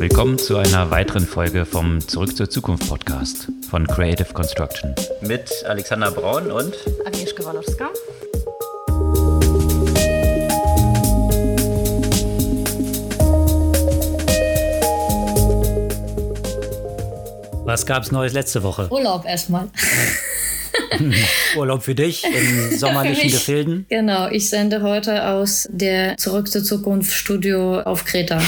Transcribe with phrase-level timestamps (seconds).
[0.00, 4.94] Willkommen zu einer weiteren Folge vom Zurück zur Zukunft Podcast von Creative Construction.
[5.20, 7.90] Mit Alexander Braun und Agnieszka Walowska.
[17.66, 18.88] Was gab's Neues letzte Woche?
[18.90, 19.68] Urlaub erstmal.
[21.56, 23.86] Urlaub für dich in sommerlichen Gefilden.
[23.88, 28.40] Genau, ich sende heute aus der Zurück zur Zukunft Studio auf Kreta.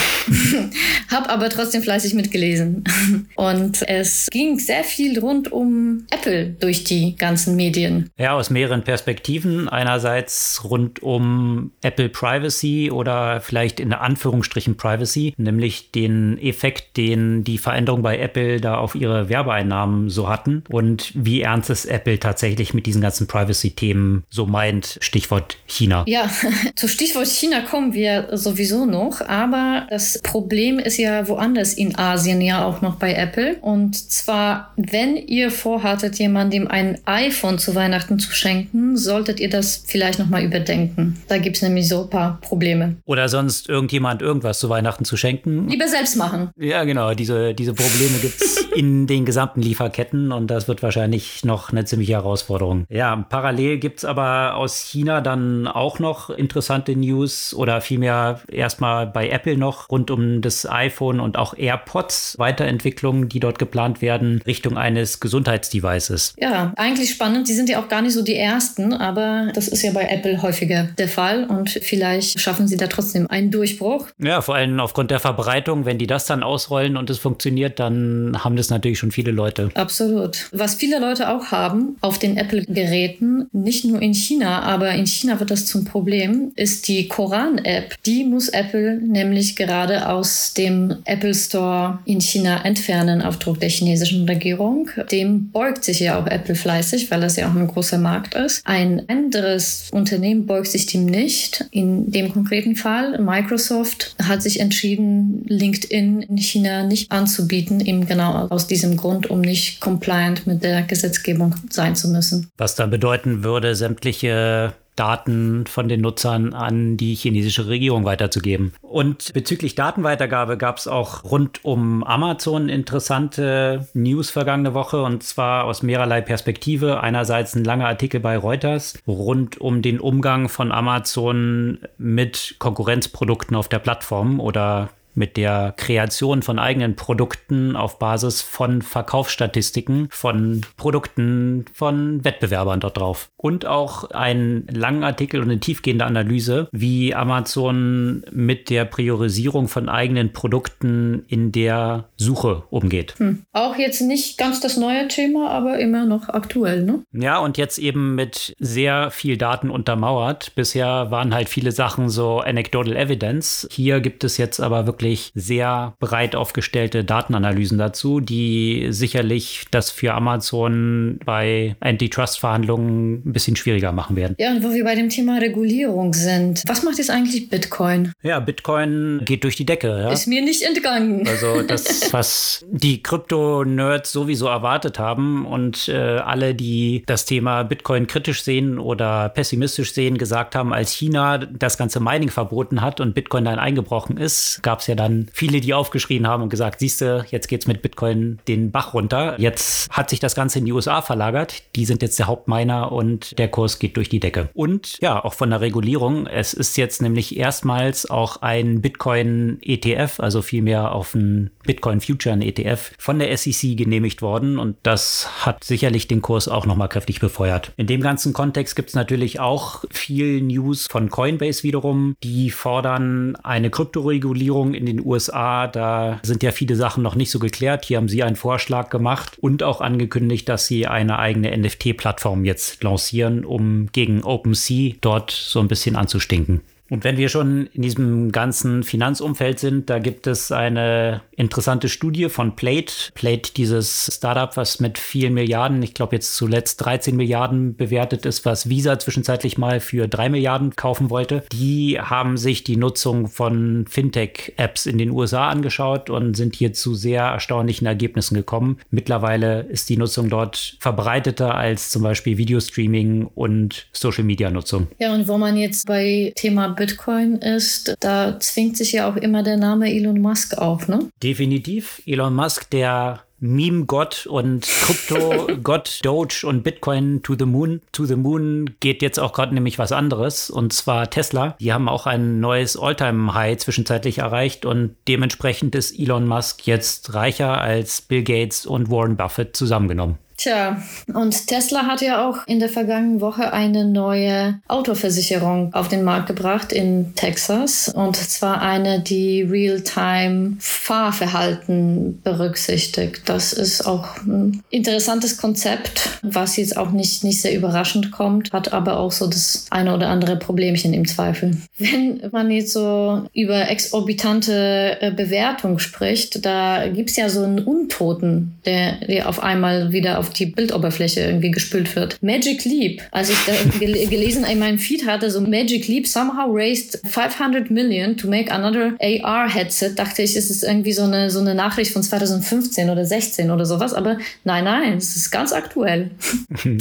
[1.10, 2.84] Hab aber trotzdem fleißig mitgelesen.
[3.36, 8.10] Und es ging sehr viel rund um Apple durch die ganzen Medien.
[8.18, 9.68] Ja, aus mehreren Perspektiven.
[9.68, 17.58] Einerseits rund um Apple Privacy oder vielleicht in Anführungsstrichen Privacy, nämlich den Effekt, den die
[17.58, 22.31] Veränderungen bei Apple da auf ihre Werbeeinnahmen so hatten und wie ernst es Apple tatsächlich
[22.72, 24.98] mit diesen ganzen Privacy-Themen so meint.
[25.00, 26.04] Stichwort China.
[26.06, 26.30] Ja,
[26.76, 32.40] zu Stichwort China kommen wir sowieso noch, aber das Problem ist ja woanders in Asien
[32.40, 33.56] ja auch noch bei Apple.
[33.60, 39.84] Und zwar, wenn ihr vorhattet, jemandem ein iPhone zu Weihnachten zu schenken, solltet ihr das
[39.86, 41.22] vielleicht nochmal überdenken.
[41.28, 42.96] Da gibt es nämlich so ein paar Probleme.
[43.04, 45.68] Oder sonst irgendjemand irgendwas zu Weihnachten zu schenken.
[45.68, 46.50] Lieber selbst machen.
[46.56, 47.14] Ja, genau.
[47.14, 51.84] Diese, diese Probleme gibt es in den gesamten Lieferketten und das wird wahrscheinlich noch eine
[51.84, 52.86] ziemliche Herausforderung.
[52.88, 59.06] Ja, parallel gibt es aber aus China dann auch noch interessante News oder vielmehr erstmal
[59.06, 64.42] bei Apple noch rund um das iPhone und auch AirPods Weiterentwicklungen, die dort geplant werden,
[64.46, 66.34] Richtung eines Gesundheitsdevices.
[66.38, 67.48] Ja, eigentlich spannend.
[67.48, 70.42] Die sind ja auch gar nicht so die ersten, aber das ist ja bei Apple
[70.42, 74.06] häufiger der Fall und vielleicht schaffen sie da trotzdem einen Durchbruch.
[74.18, 78.38] Ja, vor allem aufgrund der Verbreitung, wenn die das dann ausrollen und es funktioniert, dann
[78.42, 79.70] haben das natürlich schon viele Leute.
[79.74, 80.48] Absolut.
[80.52, 85.38] Was viele Leute auch haben, auf den Apple-Geräten, nicht nur in China, aber in China
[85.38, 87.94] wird das zum Problem, ist die Koran-App.
[88.06, 93.68] Die muss Apple nämlich gerade aus dem Apple Store in China entfernen auf Druck der
[93.68, 94.88] chinesischen Regierung.
[95.10, 98.62] Dem beugt sich ja auch Apple fleißig, weil das ja auch ein großer Markt ist.
[98.64, 101.66] Ein anderes Unternehmen beugt sich dem nicht.
[101.70, 108.48] In dem konkreten Fall, Microsoft hat sich entschieden, LinkedIn in China nicht anzubieten, eben genau
[108.48, 112.50] aus diesem Grund, um nicht compliant mit der Gesetzgebung sein sein zu müssen.
[112.58, 118.74] Was dann bedeuten würde, sämtliche Daten von den Nutzern an die chinesische Regierung weiterzugeben.
[118.82, 125.64] Und bezüglich Datenweitergabe gab es auch rund um Amazon interessante News vergangene Woche und zwar
[125.64, 127.00] aus mehrerlei Perspektive.
[127.00, 133.68] Einerseits ein langer Artikel bei Reuters rund um den Umgang von Amazon mit Konkurrenzprodukten auf
[133.68, 141.64] der Plattform oder mit der Kreation von eigenen Produkten auf Basis von Verkaufsstatistiken von Produkten
[141.72, 143.30] von Wettbewerbern dort drauf.
[143.36, 149.88] Und auch einen langen Artikel und eine tiefgehende Analyse, wie Amazon mit der Priorisierung von
[149.88, 153.14] eigenen Produkten in der Suche umgeht.
[153.18, 153.42] Hm.
[153.52, 157.00] Auch jetzt nicht ganz das neue Thema, aber immer noch aktuell, ne?
[157.12, 160.52] Ja, und jetzt eben mit sehr viel Daten untermauert.
[160.54, 163.68] Bisher waren halt viele Sachen so anecdotal evidence.
[163.70, 169.90] Hier gibt es jetzt aber wirklich wirklich sehr breit aufgestellte Datenanalysen dazu, die sicherlich das
[169.90, 174.36] für Amazon bei Antitrust-Verhandlungen ein bisschen schwieriger machen werden.
[174.38, 176.62] Ja, und wo wir bei dem Thema Regulierung sind.
[176.66, 178.12] Was macht jetzt eigentlich Bitcoin?
[178.22, 179.88] Ja, Bitcoin geht durch die Decke.
[179.88, 180.12] Ja?
[180.12, 181.26] Ist mir nicht entgangen.
[181.26, 188.06] Also das, was die Krypto-Nerds sowieso erwartet haben und äh, alle, die das Thema Bitcoin
[188.06, 193.14] kritisch sehen oder pessimistisch sehen, gesagt haben, als China das ganze Mining verboten hat und
[193.14, 196.80] Bitcoin dann eingebrochen ist, gab es ja ja dann viele, die aufgeschrien haben und gesagt,
[196.80, 199.36] siehst du, jetzt geht's mit Bitcoin den Bach runter.
[199.38, 201.62] Jetzt hat sich das Ganze in die USA verlagert.
[201.76, 204.50] Die sind jetzt der Hauptminer und der Kurs geht durch die Decke.
[204.54, 206.26] Und ja, auch von der Regulierung.
[206.26, 212.34] Es ist jetzt nämlich erstmals auch ein Bitcoin ETF, also vielmehr auf ein Bitcoin Future,
[212.34, 214.58] ein ETF, von der SEC genehmigt worden.
[214.58, 217.72] Und das hat sicherlich den Kurs auch nochmal kräftig befeuert.
[217.76, 222.14] In dem ganzen Kontext gibt es natürlich auch viel News von Coinbase wiederum.
[222.22, 227.38] Die fordern eine Kryptoregulierung in den USA, da sind ja viele Sachen noch nicht so
[227.38, 227.84] geklärt.
[227.84, 232.82] Hier haben sie einen Vorschlag gemacht und auch angekündigt, dass sie eine eigene NFT-Plattform jetzt
[232.82, 236.62] lancieren, um gegen OpenSea dort so ein bisschen anzustinken.
[236.92, 242.28] Und wenn wir schon in diesem ganzen Finanzumfeld sind, da gibt es eine interessante Studie
[242.28, 242.92] von Plate.
[243.14, 248.44] Plate, dieses Startup, was mit vielen Milliarden, ich glaube jetzt zuletzt 13 Milliarden bewertet ist,
[248.44, 251.44] was Visa zwischenzeitlich mal für 3 Milliarden kaufen wollte.
[251.50, 256.94] Die haben sich die Nutzung von Fintech-Apps in den USA angeschaut und sind hier zu
[256.94, 258.76] sehr erstaunlichen Ergebnissen gekommen.
[258.90, 264.88] Mittlerweile ist die Nutzung dort verbreiteter als zum Beispiel Videostreaming und Social-Media-Nutzung.
[264.98, 269.44] Ja, und wo man jetzt bei Thema Bitcoin ist, da zwingt sich ja auch immer
[269.44, 271.10] der Name Elon Musk auf, ne?
[271.22, 272.02] Definitiv.
[272.06, 277.82] Elon Musk, der Meme-Gott und Krypto-Gott, Doge und Bitcoin to the Moon.
[277.92, 281.54] To the Moon geht jetzt auch gerade nämlich was anderes und zwar Tesla.
[281.60, 287.60] Die haben auch ein neues All-Time-High zwischenzeitlich erreicht und dementsprechend ist Elon Musk jetzt reicher
[287.60, 290.18] als Bill Gates und Warren Buffett zusammengenommen.
[290.42, 290.82] Tja,
[291.14, 296.26] und Tesla hat ja auch in der vergangenen Woche eine neue Autoversicherung auf den Markt
[296.26, 297.92] gebracht in Texas.
[297.94, 303.22] Und zwar eine, die Real-Time-Fahrverhalten berücksichtigt.
[303.26, 308.72] Das ist auch ein interessantes Konzept, was jetzt auch nicht, nicht sehr überraschend kommt, hat
[308.72, 311.56] aber auch so das eine oder andere Problemchen im Zweifel.
[311.78, 317.60] Wenn man jetzt so über exorbitante äh, Bewertung spricht, da gibt es ja so einen
[317.60, 322.22] Untoten, der, der auf einmal wieder auf die Bildoberfläche irgendwie gespült wird.
[322.22, 326.50] Magic Leap, als ich da gel gelesen in meinem Feed hatte, so Magic Leap somehow
[326.50, 331.30] raised 500 million to make another AR Headset, dachte ich, es ist irgendwie so eine,
[331.30, 335.52] so eine Nachricht von 2015 oder 16 oder sowas, aber nein, nein, es ist ganz
[335.52, 336.10] aktuell.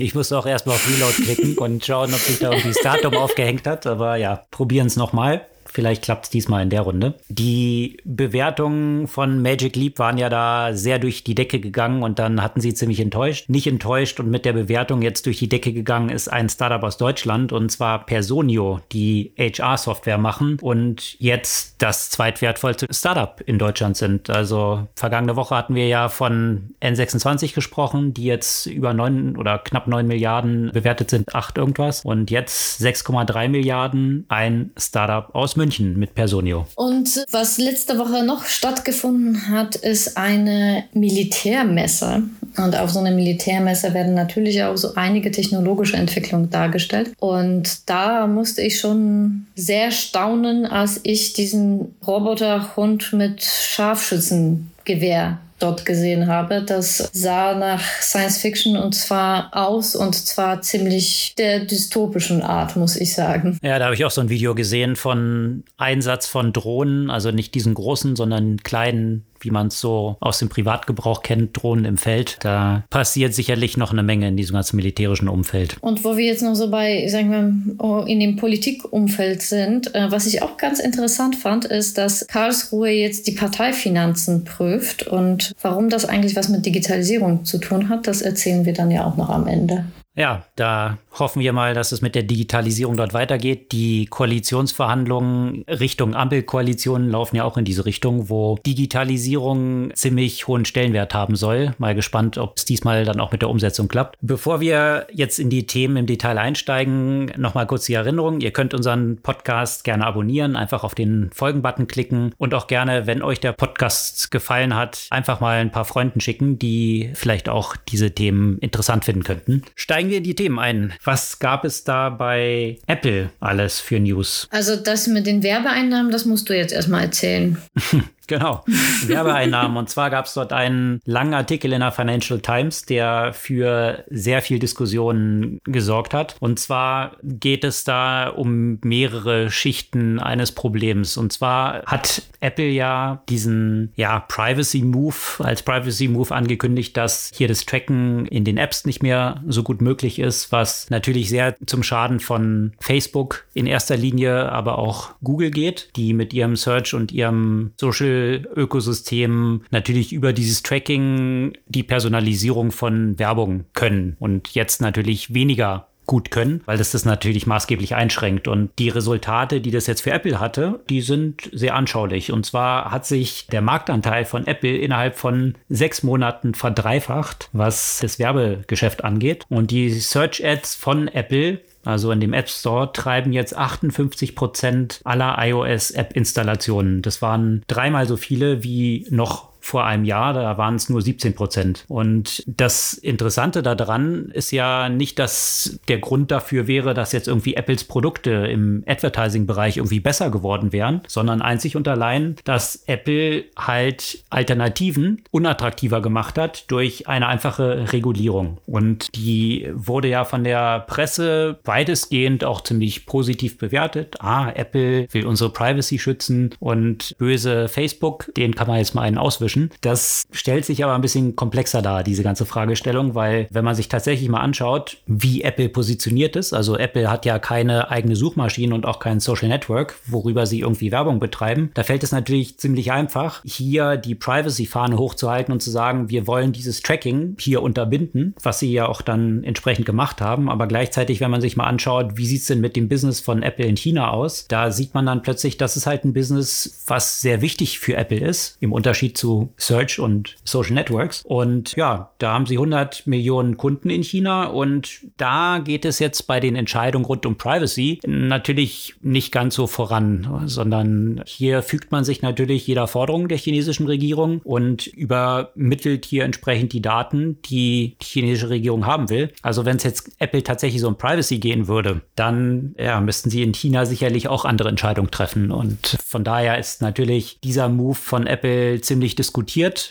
[0.02, 3.16] Ich musste auch erstmal auf Reload klicken und schauen, ob sich da irgendwie das Datum
[3.16, 5.42] aufgehängt hat, aber ja, probieren es nochmal.
[5.72, 7.16] Vielleicht klappt es diesmal in der Runde.
[7.30, 12.44] Die Bewertungen von Magic Leap waren ja da sehr durch die Decke gegangen und dann
[12.44, 13.50] hatten sie ziemlich enttäuscht.
[13.50, 16.98] Nicht enttäuscht und mit der Bewertung jetzt durch die Decke gegangen ist ein Startup aus
[16.98, 24.30] Deutschland und zwar Personio, die HR-Software machen und jetzt das zweitwertvollste Startup in Deutschland sind.
[24.30, 29.88] Also vergangene Woche hatten wir ja von N26 gesprochen, die jetzt über neun oder knapp
[29.88, 32.04] neun Milliarden bewertet sind, acht irgendwas.
[32.04, 35.61] Und jetzt 6,3 Milliarden ein Startup aus München
[35.98, 36.68] mit Personio.
[36.76, 42.24] Und was letzte Woche noch stattgefunden hat, ist eine Militärmesse.
[42.58, 47.12] Und auf so einer Militärmesse werden natürlich auch so einige technologische Entwicklungen dargestellt.
[47.20, 56.28] Und da musste ich schon sehr staunen, als ich diesen Roboterhund mit Scharfschützengewehr dort gesehen
[56.28, 56.64] habe.
[56.64, 62.96] Das sah nach Science Fiction und zwar aus und zwar ziemlich der dystopischen Art, muss
[62.96, 63.58] ich sagen.
[63.62, 67.56] Ja, da habe ich auch so ein Video gesehen von Einsatz von Drohnen, also nicht
[67.56, 72.38] diesen großen, sondern kleinen wie man es so aus dem Privatgebrauch kennt, Drohnen im Feld.
[72.42, 75.78] Da passiert sicherlich noch eine Menge in diesem ganzen militärischen Umfeld.
[75.82, 80.12] Und wo wir jetzt noch so bei, sagen wir, oh, in dem Politikumfeld sind, äh,
[80.12, 85.90] was ich auch ganz interessant fand, ist, dass Karlsruhe jetzt die Parteifinanzen prüft und warum
[85.90, 89.30] das eigentlich was mit Digitalisierung zu tun hat, das erzählen wir dann ja auch noch
[89.30, 89.86] am Ende.
[90.16, 93.72] Ja, da hoffen wir mal, dass es mit der Digitalisierung dort weitergeht.
[93.72, 101.14] Die Koalitionsverhandlungen Richtung Ampelkoalitionen laufen ja auch in diese Richtung, wo Digitalisierung ziemlich hohen Stellenwert
[101.14, 101.74] haben soll.
[101.78, 104.18] Mal gespannt, ob es diesmal dann auch mit der Umsetzung klappt.
[104.22, 108.42] Bevor wir jetzt in die Themen im Detail einsteigen, nochmal kurz die Erinnerung.
[108.42, 113.22] Ihr könnt unseren Podcast gerne abonnieren, einfach auf den Folgen-Button klicken und auch gerne, wenn
[113.22, 118.12] euch der Podcast gefallen hat, einfach mal ein paar Freunden schicken, die vielleicht auch diese
[118.12, 119.64] Themen interessant finden könnten.
[119.76, 120.94] Steigen steigen wir in die Themen ein.
[121.04, 124.48] Was gab es da bei Apple alles für News?
[124.50, 127.58] Also das mit den Werbeeinnahmen, das musst du jetzt erstmal erzählen.
[128.28, 128.64] Genau,
[129.06, 129.78] Werbeeinnahmen.
[129.78, 134.42] und zwar gab es dort einen langen Artikel in der Financial Times, der für sehr
[134.42, 136.36] viel Diskussionen gesorgt hat.
[136.40, 141.18] Und zwar geht es da um mehrere Schichten eines Problems.
[141.18, 147.48] Und zwar hat Apple ja diesen ja, Privacy Move als Privacy Move angekündigt, dass hier
[147.48, 151.84] das Tracken in den Apps nicht mehr so gut möglich ist, was natürlich sehr zum
[151.84, 157.12] Schaden von Facebook in erster Linie, aber auch Google geht, die mit ihrem Search und
[157.12, 158.11] ihrem Social
[158.56, 166.32] Ökosystem natürlich über dieses Tracking die Personalisierung von Werbung können und jetzt natürlich weniger gut
[166.32, 168.48] können, weil das das natürlich maßgeblich einschränkt.
[168.48, 172.34] Und die Resultate, die das jetzt für Apple hatte, die sind sehr anschaulich.
[172.34, 178.20] Und zwar hat sich der Marktanteil von Apple innerhalb von sechs Monaten verdreifacht, was das
[178.20, 179.46] Werbegeschäft angeht.
[179.48, 185.02] Und die Search Ads von Apple also in dem App Store, treiben jetzt 58 Prozent
[185.04, 187.02] aller iOS-App-Installationen.
[187.02, 191.34] Das waren dreimal so viele wie noch vor einem Jahr, da waren es nur 17
[191.34, 191.86] Prozent.
[191.88, 197.54] Und das Interessante daran ist ja nicht, dass der Grund dafür wäre, dass jetzt irgendwie
[197.54, 204.26] Apples Produkte im Advertising-Bereich irgendwie besser geworden wären, sondern einzig und allein, dass Apple halt
[204.30, 208.58] Alternativen unattraktiver gemacht hat durch eine einfache Regulierung.
[208.66, 214.18] Und die wurde ja von der Presse weitestgehend auch ziemlich positiv bewertet.
[214.20, 219.18] Ah, Apple will unsere Privacy schützen und böse Facebook, den kann man jetzt mal einen
[219.18, 219.61] auswischen.
[219.62, 219.70] Innovation.
[219.82, 223.90] Das stellt sich aber ein bisschen komplexer dar, diese ganze Fragestellung, weil wenn man sich
[223.90, 228.86] tatsächlich mal anschaut, wie Apple positioniert ist, also Apple hat ja keine eigene Suchmaschine und
[228.86, 233.42] auch kein Social Network, worüber sie irgendwie Werbung betreiben, da fällt es natürlich ziemlich einfach,
[233.44, 238.72] hier die Privacy-Fahne hochzuhalten und zu sagen, wir wollen dieses Tracking hier unterbinden, was sie
[238.72, 240.50] ja auch dann entsprechend gemacht haben.
[240.50, 243.44] Aber gleichzeitig, wenn man sich mal anschaut, wie sieht es denn mit dem Business von
[243.44, 247.22] Apple in China aus, da sieht man dann plötzlich, dass es halt ein Business, was
[247.22, 251.24] sehr wichtig für Apple ist, im Unterschied zu Search und Social Networks.
[251.24, 256.28] Und ja, da haben sie 100 Millionen Kunden in China und da geht es jetzt
[256.28, 262.04] bei den Entscheidungen rund um Privacy natürlich nicht ganz so voran, sondern hier fügt man
[262.04, 267.62] sich natürlich jeder Forderung der chinesischen Regierung und übermittelt hier entsprechend die Daten, die
[268.02, 269.32] die chinesische Regierung haben will.
[269.42, 273.44] Also wenn es jetzt Apple tatsächlich so um Privacy gehen würde, dann ja, müssten sie
[273.44, 275.52] in China sicherlich auch andere Entscheidungen treffen.
[275.52, 279.41] Und von daher ist natürlich dieser Move von Apple ziemlich diskutiert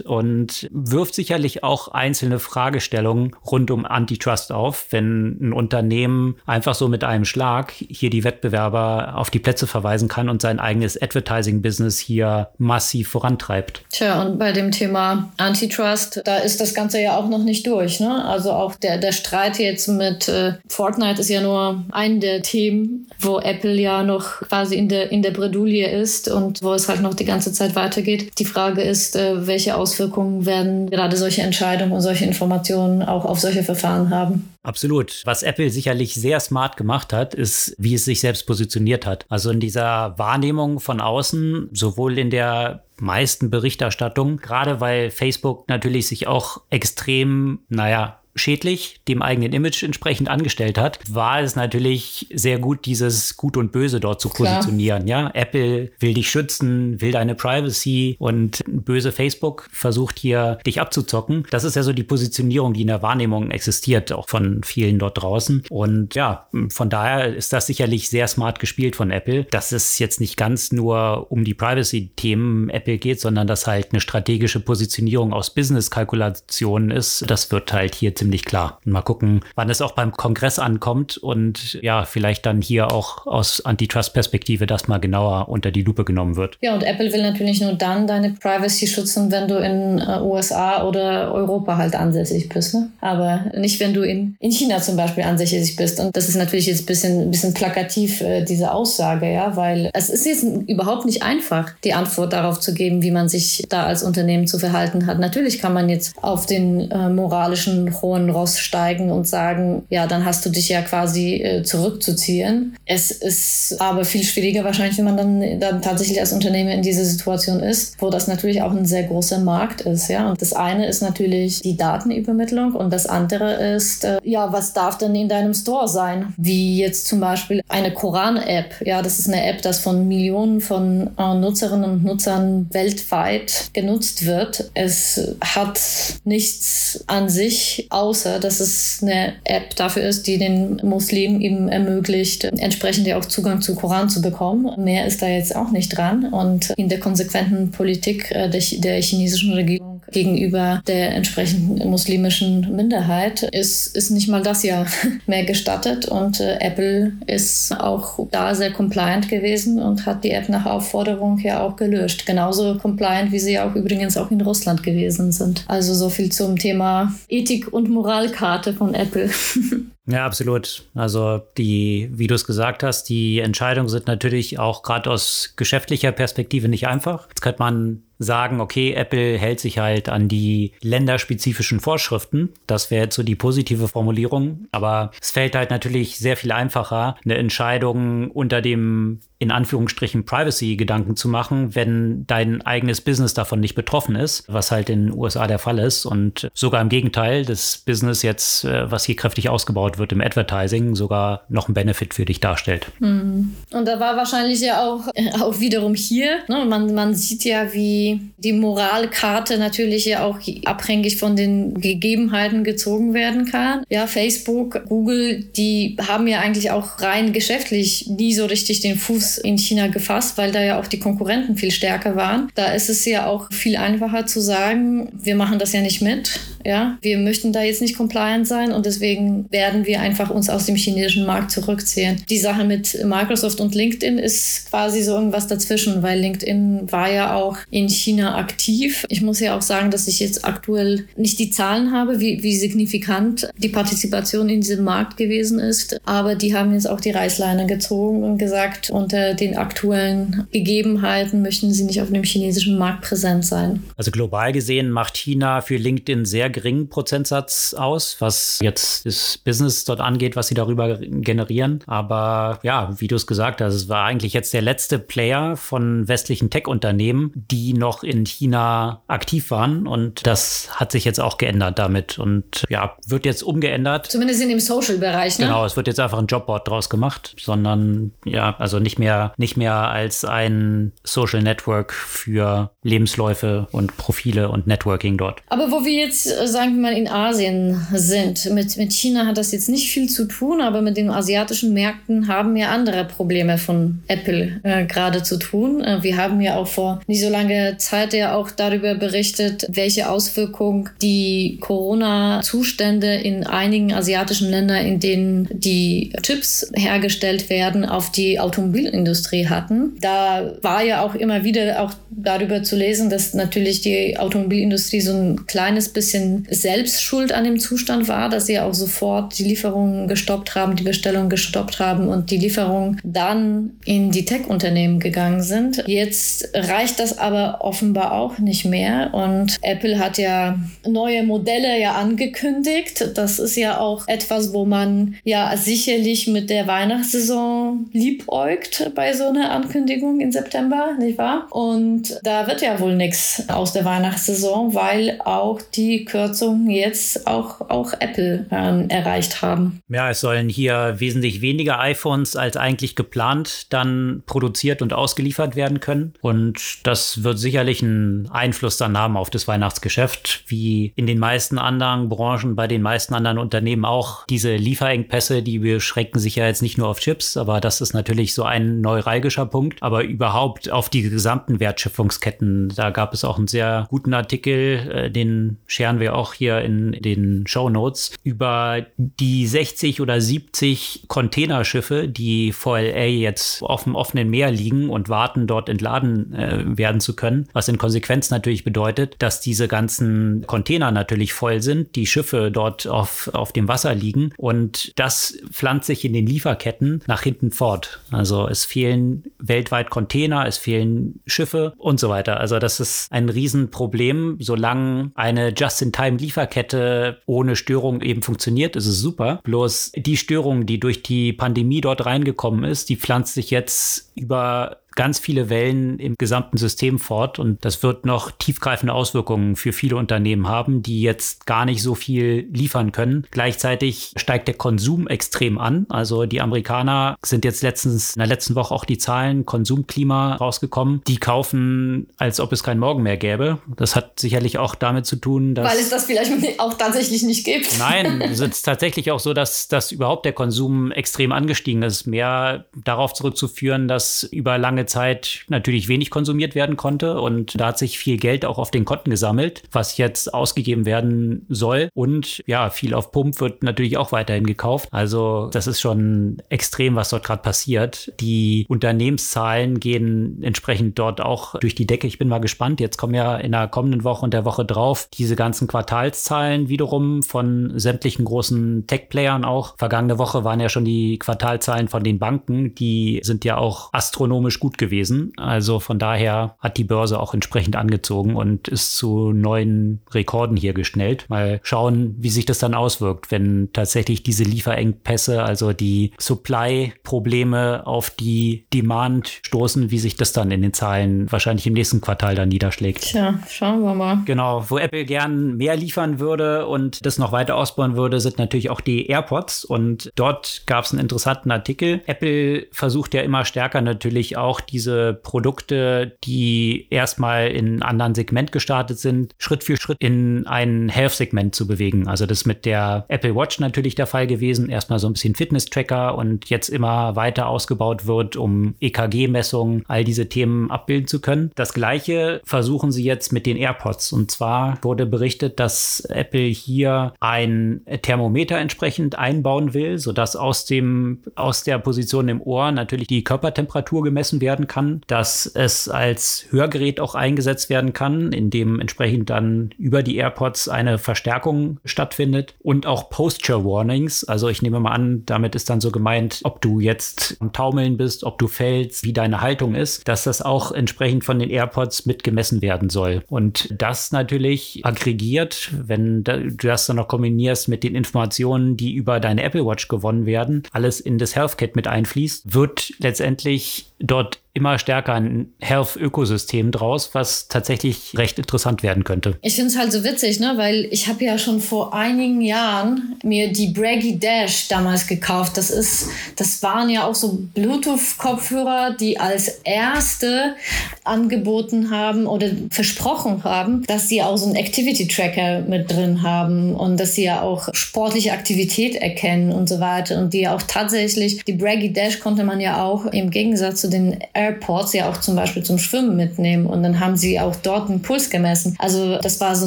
[0.05, 6.89] und wirft sicherlich auch einzelne Fragestellungen rund um Antitrust auf, wenn ein Unternehmen einfach so
[6.89, 11.99] mit einem Schlag hier die Wettbewerber auf die Plätze verweisen kann und sein eigenes Advertising-Business
[11.99, 13.83] hier massiv vorantreibt.
[13.93, 18.01] Tja, und bei dem Thema Antitrust, da ist das Ganze ja auch noch nicht durch.
[18.01, 18.25] Ne?
[18.25, 23.07] Also auch der, der Streit jetzt mit äh, Fortnite ist ja nur ein der Themen,
[23.19, 27.01] wo Apple ja noch quasi in der, in der Bredouille ist und wo es halt
[27.01, 28.39] noch die ganze Zeit weitergeht.
[28.39, 33.41] Die Frage ist, äh, welche Auswirkungen werden gerade solche Entscheidungen und solche Informationen auch auf
[33.41, 34.53] solche Verfahren haben?
[34.63, 35.23] Absolut.
[35.25, 39.25] Was Apple sicherlich sehr smart gemacht hat, ist, wie es sich selbst positioniert hat.
[39.29, 46.07] Also in dieser Wahrnehmung von außen, sowohl in der meisten Berichterstattung, gerade weil Facebook natürlich
[46.07, 52.59] sich auch extrem, naja, schädlich dem eigenen Image entsprechend angestellt hat, war es natürlich sehr
[52.59, 55.05] gut, dieses Gut und Böse dort zu positionieren.
[55.05, 55.23] Klar.
[55.23, 61.47] Ja, Apple will dich schützen, will deine Privacy und böse Facebook versucht hier dich abzuzocken.
[61.51, 65.21] Das ist ja so die Positionierung, die in der Wahrnehmung existiert, auch von vielen dort
[65.21, 65.65] draußen.
[65.71, 70.21] Und ja, von daher ist das sicherlich sehr smart gespielt von Apple, dass es jetzt
[70.21, 75.55] nicht ganz nur um die Privacy-Themen Apple geht, sondern dass halt eine strategische Positionierung aus
[75.55, 77.25] Business-Kalkulationen ist.
[77.29, 78.81] Das wird halt hier ziemlich klar.
[78.85, 83.65] Mal gucken, wann es auch beim Kongress ankommt und ja, vielleicht dann hier auch aus
[83.65, 86.59] Antitrust-Perspektive das mal genauer unter die Lupe genommen wird.
[86.61, 90.87] Ja, und Apple will natürlich nur dann deine Privacy schützen, wenn du in äh, USA
[90.87, 92.75] oder Europa halt ansässig bist.
[92.75, 92.91] Ne?
[93.01, 95.99] Aber nicht, wenn du in, in China zum Beispiel ansässig bist.
[95.99, 100.11] Und das ist natürlich jetzt ein bisschen, bisschen plakativ, äh, diese Aussage, ja, weil es
[100.11, 104.03] ist jetzt überhaupt nicht einfach, die Antwort darauf zu geben, wie man sich da als
[104.03, 105.19] Unternehmen zu verhalten hat.
[105.19, 110.25] Natürlich kann man jetzt auf den äh, moralischen hohen Ross steigen und sagen, ja, dann
[110.25, 112.77] hast du dich ja quasi äh, zurückzuziehen.
[112.87, 117.05] Es ist aber viel schwieriger wahrscheinlich, wenn man dann, dann tatsächlich als Unternehmen in dieser
[117.05, 120.29] Situation ist, wo das natürlich auch ein sehr großer Markt ist, ja.
[120.29, 124.99] Und das eine ist natürlich die Datenübermittlung und das andere ist, äh, ja, was darf
[124.99, 126.35] denn in deinem Store sein?
[126.37, 128.75] Wie jetzt zum Beispiel eine Koran-App.
[128.85, 134.27] Ja, das ist eine App, das von Millionen von äh, Nutzerinnen und Nutzern weltweit genutzt
[134.27, 134.71] wird.
[134.75, 135.81] Es hat
[136.25, 142.45] nichts an sich außer dass es eine App dafür ist, die den Muslimen eben ermöglicht,
[142.45, 144.83] entsprechend ja auch Zugang zu Koran zu bekommen.
[144.83, 146.33] Mehr ist da jetzt auch nicht dran.
[146.33, 153.43] Und in der konsequenten Politik äh, der, der chinesischen Regierung gegenüber der entsprechenden muslimischen Minderheit
[153.43, 154.87] ist, ist nicht mal das ja
[155.27, 156.07] mehr gestattet.
[156.07, 161.39] Und äh, Apple ist auch da sehr compliant gewesen und hat die App nach Aufforderung
[161.39, 162.27] ja auch gelöscht.
[162.27, 165.65] Genauso compliant, wie sie auch übrigens auch in Russland gewesen sind.
[165.69, 169.31] Also so viel zum Thema Ethik und Moralkarte von Apple.
[170.07, 170.85] Ja, absolut.
[170.95, 176.11] Also die, wie du es gesagt hast, die Entscheidungen sind natürlich auch gerade aus geschäftlicher
[176.11, 177.29] Perspektive nicht einfach.
[177.29, 182.51] Jetzt könnte man sagen, okay, Apple hält sich halt an die länderspezifischen Vorschriften.
[182.67, 184.67] Das wäre jetzt so die positive Formulierung.
[184.73, 191.17] Aber es fällt halt natürlich sehr viel einfacher, eine Entscheidung unter dem in Anführungsstrichen Privacy-Gedanken
[191.17, 195.47] zu machen, wenn dein eigenes Business davon nicht betroffen ist, was halt in den USA
[195.47, 196.05] der Fall ist.
[196.05, 200.95] Und sogar im Gegenteil, das Business jetzt, äh, was hier kräftig ausgebaut wird im Advertising,
[200.95, 202.89] sogar noch ein Benefit für dich darstellt.
[202.99, 203.57] Mhm.
[203.71, 205.09] Und da war wahrscheinlich ja auch,
[205.41, 206.67] auch wiederum hier, ne?
[206.69, 213.15] man, man sieht ja, wie die, Moralkarte natürlich ja auch abhängig von den Gegebenheiten gezogen
[213.15, 213.85] werden kann.
[213.89, 219.30] Ja, Facebook, Google, die haben ja eigentlich auch rein geschäftlich nie so richtig den Fuß
[219.39, 222.51] In China gefasst, weil da ja auch die Konkurrenten viel stärker waren.
[222.55, 226.41] Da ist es ja auch viel einfacher zu sagen, wir machen das ja nicht mit.
[226.65, 230.67] Ja, wir möchten da jetzt nicht compliant sein und deswegen werden wir einfach uns aus
[230.67, 232.23] dem chinesischen Markt zurückziehen.
[232.29, 237.35] Die Sache mit Microsoft und LinkedIn ist quasi so irgendwas dazwischen, weil LinkedIn war ja
[237.35, 239.07] auch in China aktiv.
[239.09, 242.57] Ich muss ja auch sagen, dass ich jetzt aktuell nicht die Zahlen habe, wie, wie
[242.57, 247.67] signifikant die Partizipation in diesem Markt gewesen ist, aber die haben jetzt auch die Reißleine
[247.67, 253.45] gezogen und gesagt, unter den aktuellen Gegebenheiten möchten sie nicht auf dem chinesischen Markt präsent
[253.45, 253.83] sein.
[253.97, 259.85] Also global gesehen macht China für LinkedIn sehr geringen Prozentsatz aus, was jetzt das Business
[259.85, 261.81] dort angeht, was sie darüber generieren.
[261.87, 266.09] Aber ja, wie du es gesagt hast, es war eigentlich jetzt der letzte Player von
[266.09, 269.87] westlichen Tech-Unternehmen, die noch in China aktiv waren.
[269.87, 274.07] Und das hat sich jetzt auch geändert damit und ja, wird jetzt umgeändert.
[274.07, 275.47] Zumindest in dem Social-Bereich, ne?
[275.47, 279.57] Genau, es wird jetzt einfach ein Jobboard draus gemacht, sondern ja, also nicht mehr, nicht
[279.57, 285.43] mehr als ein Social Network für Lebensläufe und Profile und Networking dort.
[285.49, 289.37] Aber wo wir jetzt, äh, sagen wir mal, in Asien sind, mit, mit China hat
[289.37, 293.59] das jetzt nicht viel zu tun, aber mit den asiatischen Märkten haben ja andere Probleme
[293.59, 295.83] von Apple äh, gerade zu tun.
[295.83, 300.09] Äh, wir haben ja auch vor nicht so lange Zeit ja auch darüber berichtet, welche
[300.09, 308.41] Auswirkungen die Corona-Zustände in einigen asiatischen Ländern, in denen die Chips hergestellt werden, auf die
[308.41, 309.00] Automobilindustrie
[309.49, 309.97] hatten.
[310.01, 315.13] Da war ja auch immer wieder auch darüber zu lesen, dass natürlich die Automobilindustrie so
[315.13, 320.09] ein kleines bisschen selbst schuld an dem Zustand war, dass sie auch sofort die Lieferungen
[320.09, 325.85] gestoppt haben, die Bestellungen gestoppt haben und die Lieferungen dann in die Tech-Unternehmen gegangen sind.
[325.87, 331.93] Jetzt reicht das aber offenbar auch nicht mehr und Apple hat ja neue Modelle ja
[331.93, 333.11] angekündigt.
[333.15, 339.29] Das ist ja auch etwas, wo man ja sicherlich mit der Weihnachtssaison liebäugt bei so
[339.29, 341.47] einer Ankündigung im September, nicht wahr?
[341.51, 347.61] Und da wird ja wohl nichts aus der Weihnachtssaison, weil auch die Kürzungen jetzt auch,
[347.71, 349.81] auch Apple ähm, erreicht haben.
[349.89, 355.81] Ja, es sollen hier wesentlich weniger iPhones als eigentlich geplant dann produziert und ausgeliefert werden
[355.81, 356.15] können.
[356.21, 361.59] Und das wird sicherlich einen Einfluss dann haben auf das Weihnachtsgeschäft, wie in den meisten
[361.59, 364.27] anderen Branchen, bei den meisten anderen Unternehmen auch.
[364.27, 368.35] Diese Lieferengpässe, die beschränken sich ja jetzt nicht nur auf Chips, aber das ist natürlich
[368.35, 373.49] so ein neuralgischer Punkt, aber überhaupt auf die gesamten Wertschöpfungsketten da gab es auch einen
[373.49, 379.47] sehr guten Artikel, äh, den scheren wir auch hier in den Show Notes, über die
[379.47, 385.47] 60 oder 70 Containerschiffe, die vor LA jetzt auf dem offenen Meer liegen und warten,
[385.47, 387.49] dort entladen äh, werden zu können.
[387.53, 392.87] Was in Konsequenz natürlich bedeutet, dass diese ganzen Container natürlich voll sind, die Schiffe dort
[392.87, 398.01] auf, auf dem Wasser liegen und das pflanzt sich in den Lieferketten nach hinten fort.
[398.11, 402.41] Also es fehlen weltweit Container, es fehlen Schiffe und so weiter.
[402.41, 404.37] Also das ist ein Riesenproblem.
[404.41, 409.41] Solange eine Just-in-Time-Lieferkette ohne Störung eben funktioniert, ist es super.
[409.45, 414.79] Bloß die Störung, die durch die Pandemie dort reingekommen ist, die pflanzt sich jetzt über
[414.97, 419.97] ganz viele Wellen im gesamten System fort und das wird noch tiefgreifende Auswirkungen für viele
[419.97, 423.27] Unternehmen haben, die jetzt gar nicht so viel liefern können.
[423.31, 425.87] Gleichzeitig steigt der Konsum extrem an.
[425.89, 431.03] Also die Amerikaner sind jetzt letztens in der letzten Woche auch die Zahlen Konsumklima rausgekommen.
[431.07, 433.59] Die kaufen, als ob es kein Morgen mehr gäbe.
[433.77, 437.45] Das hat sicherlich auch damit zu tun, dass weil es das vielleicht auch tatsächlich nicht
[437.45, 437.79] gibt.
[437.79, 442.07] Nein, es ist tatsächlich auch so, dass, dass überhaupt der Konsum extrem angestiegen ist.
[442.07, 447.69] Mehr darauf zurückzuführen, dass über lange lange Zeit natürlich wenig konsumiert werden konnte und da
[447.69, 452.43] hat sich viel Geld auch auf den Konten gesammelt, was jetzt ausgegeben werden soll und
[452.47, 454.89] ja, viel auf Pump wird natürlich auch weiterhin gekauft.
[454.91, 458.13] Also das ist schon extrem, was dort gerade passiert.
[458.21, 462.07] Die Unternehmenszahlen gehen entsprechend dort auch durch die Decke.
[462.07, 462.81] Ich bin mal gespannt.
[462.81, 467.23] Jetzt kommen ja in der kommenden Woche und der Woche drauf diese ganzen Quartalszahlen wiederum
[467.23, 469.77] von sämtlichen großen Tech-Playern auch.
[469.77, 472.75] Vergangene Woche waren ja schon die Quartalzahlen von den Banken.
[472.75, 475.33] Die sind ja auch astronomisch gut gut gewesen.
[475.37, 480.73] Also von daher hat die Börse auch entsprechend angezogen und ist zu neuen Rekorden hier
[480.73, 481.29] geschnellt.
[481.29, 488.11] Mal schauen, wie sich das dann auswirkt, wenn tatsächlich diese Lieferengpässe, also die Supply-Probleme auf
[488.11, 492.49] die Demand stoßen, wie sich das dann in den Zahlen wahrscheinlich im nächsten Quartal dann
[492.49, 493.03] niederschlägt.
[493.03, 494.23] Tja, schauen wir mal.
[494.25, 498.71] Genau, wo Apple gern mehr liefern würde und das noch weiter ausbauen würde, sind natürlich
[498.71, 502.03] auch die AirPods und dort gab es einen interessanten Artikel.
[502.07, 508.15] Apple versucht ja immer stärker natürlich auch auch diese Produkte, die erstmal in einem anderen
[508.15, 512.09] Segment gestartet sind, Schritt für Schritt in ein Health-Segment zu bewegen.
[512.09, 514.69] Also das ist mit der Apple Watch natürlich der Fall gewesen.
[514.69, 520.29] Erstmal so ein bisschen Fitness-Tracker und jetzt immer weiter ausgebaut wird, um EKG-Messungen, all diese
[520.29, 521.51] Themen abbilden zu können.
[521.55, 524.13] Das gleiche versuchen sie jetzt mit den AirPods.
[524.13, 531.23] Und zwar wurde berichtet, dass Apple hier ein Thermometer entsprechend einbauen will, sodass aus dem,
[531.35, 536.99] aus der Position im Ohr natürlich die Körpertemperatur gemessen werden kann, dass es als Hörgerät
[536.99, 542.85] auch eingesetzt werden kann, in dem entsprechend dann über die AirPods eine Verstärkung stattfindet und
[542.85, 544.25] auch Posture Warnings.
[544.25, 547.97] Also ich nehme mal an, damit ist dann so gemeint, ob du jetzt am Taumeln
[547.97, 552.07] bist, ob du fällst, wie deine Haltung ist, dass das auch entsprechend von den AirPods
[552.07, 553.23] mitgemessen werden soll.
[553.29, 559.21] Und das natürlich aggregiert, wenn du das dann noch kombinierst mit den Informationen, die über
[559.21, 564.79] deine Apple Watch gewonnen werden, alles in das HealthKit mit einfließt, wird letztendlich dort immer
[564.79, 569.39] stärker ein Health-Ökosystem draus, was tatsächlich recht interessant werden könnte.
[569.43, 570.55] Ich finde es halt so witzig, ne?
[570.57, 575.57] weil ich habe ja schon vor einigen Jahren mir die Braggy Dash damals gekauft.
[575.57, 580.57] Das ist, das waren ja auch so Bluetooth-Kopfhörer, die als erste
[581.05, 586.99] angeboten haben oder versprochen haben, dass sie auch so einen Activity-Tracker mit drin haben und
[586.99, 591.53] dass sie ja auch sportliche Aktivität erkennen und so weiter und die auch tatsächlich, die
[591.53, 595.63] Braggy Dash konnte man ja auch im Gegensatz zu den Airports ja auch zum Beispiel
[595.63, 598.77] zum Schwimmen mitnehmen und dann haben sie auch dort einen Puls gemessen.
[598.79, 599.67] Also das war so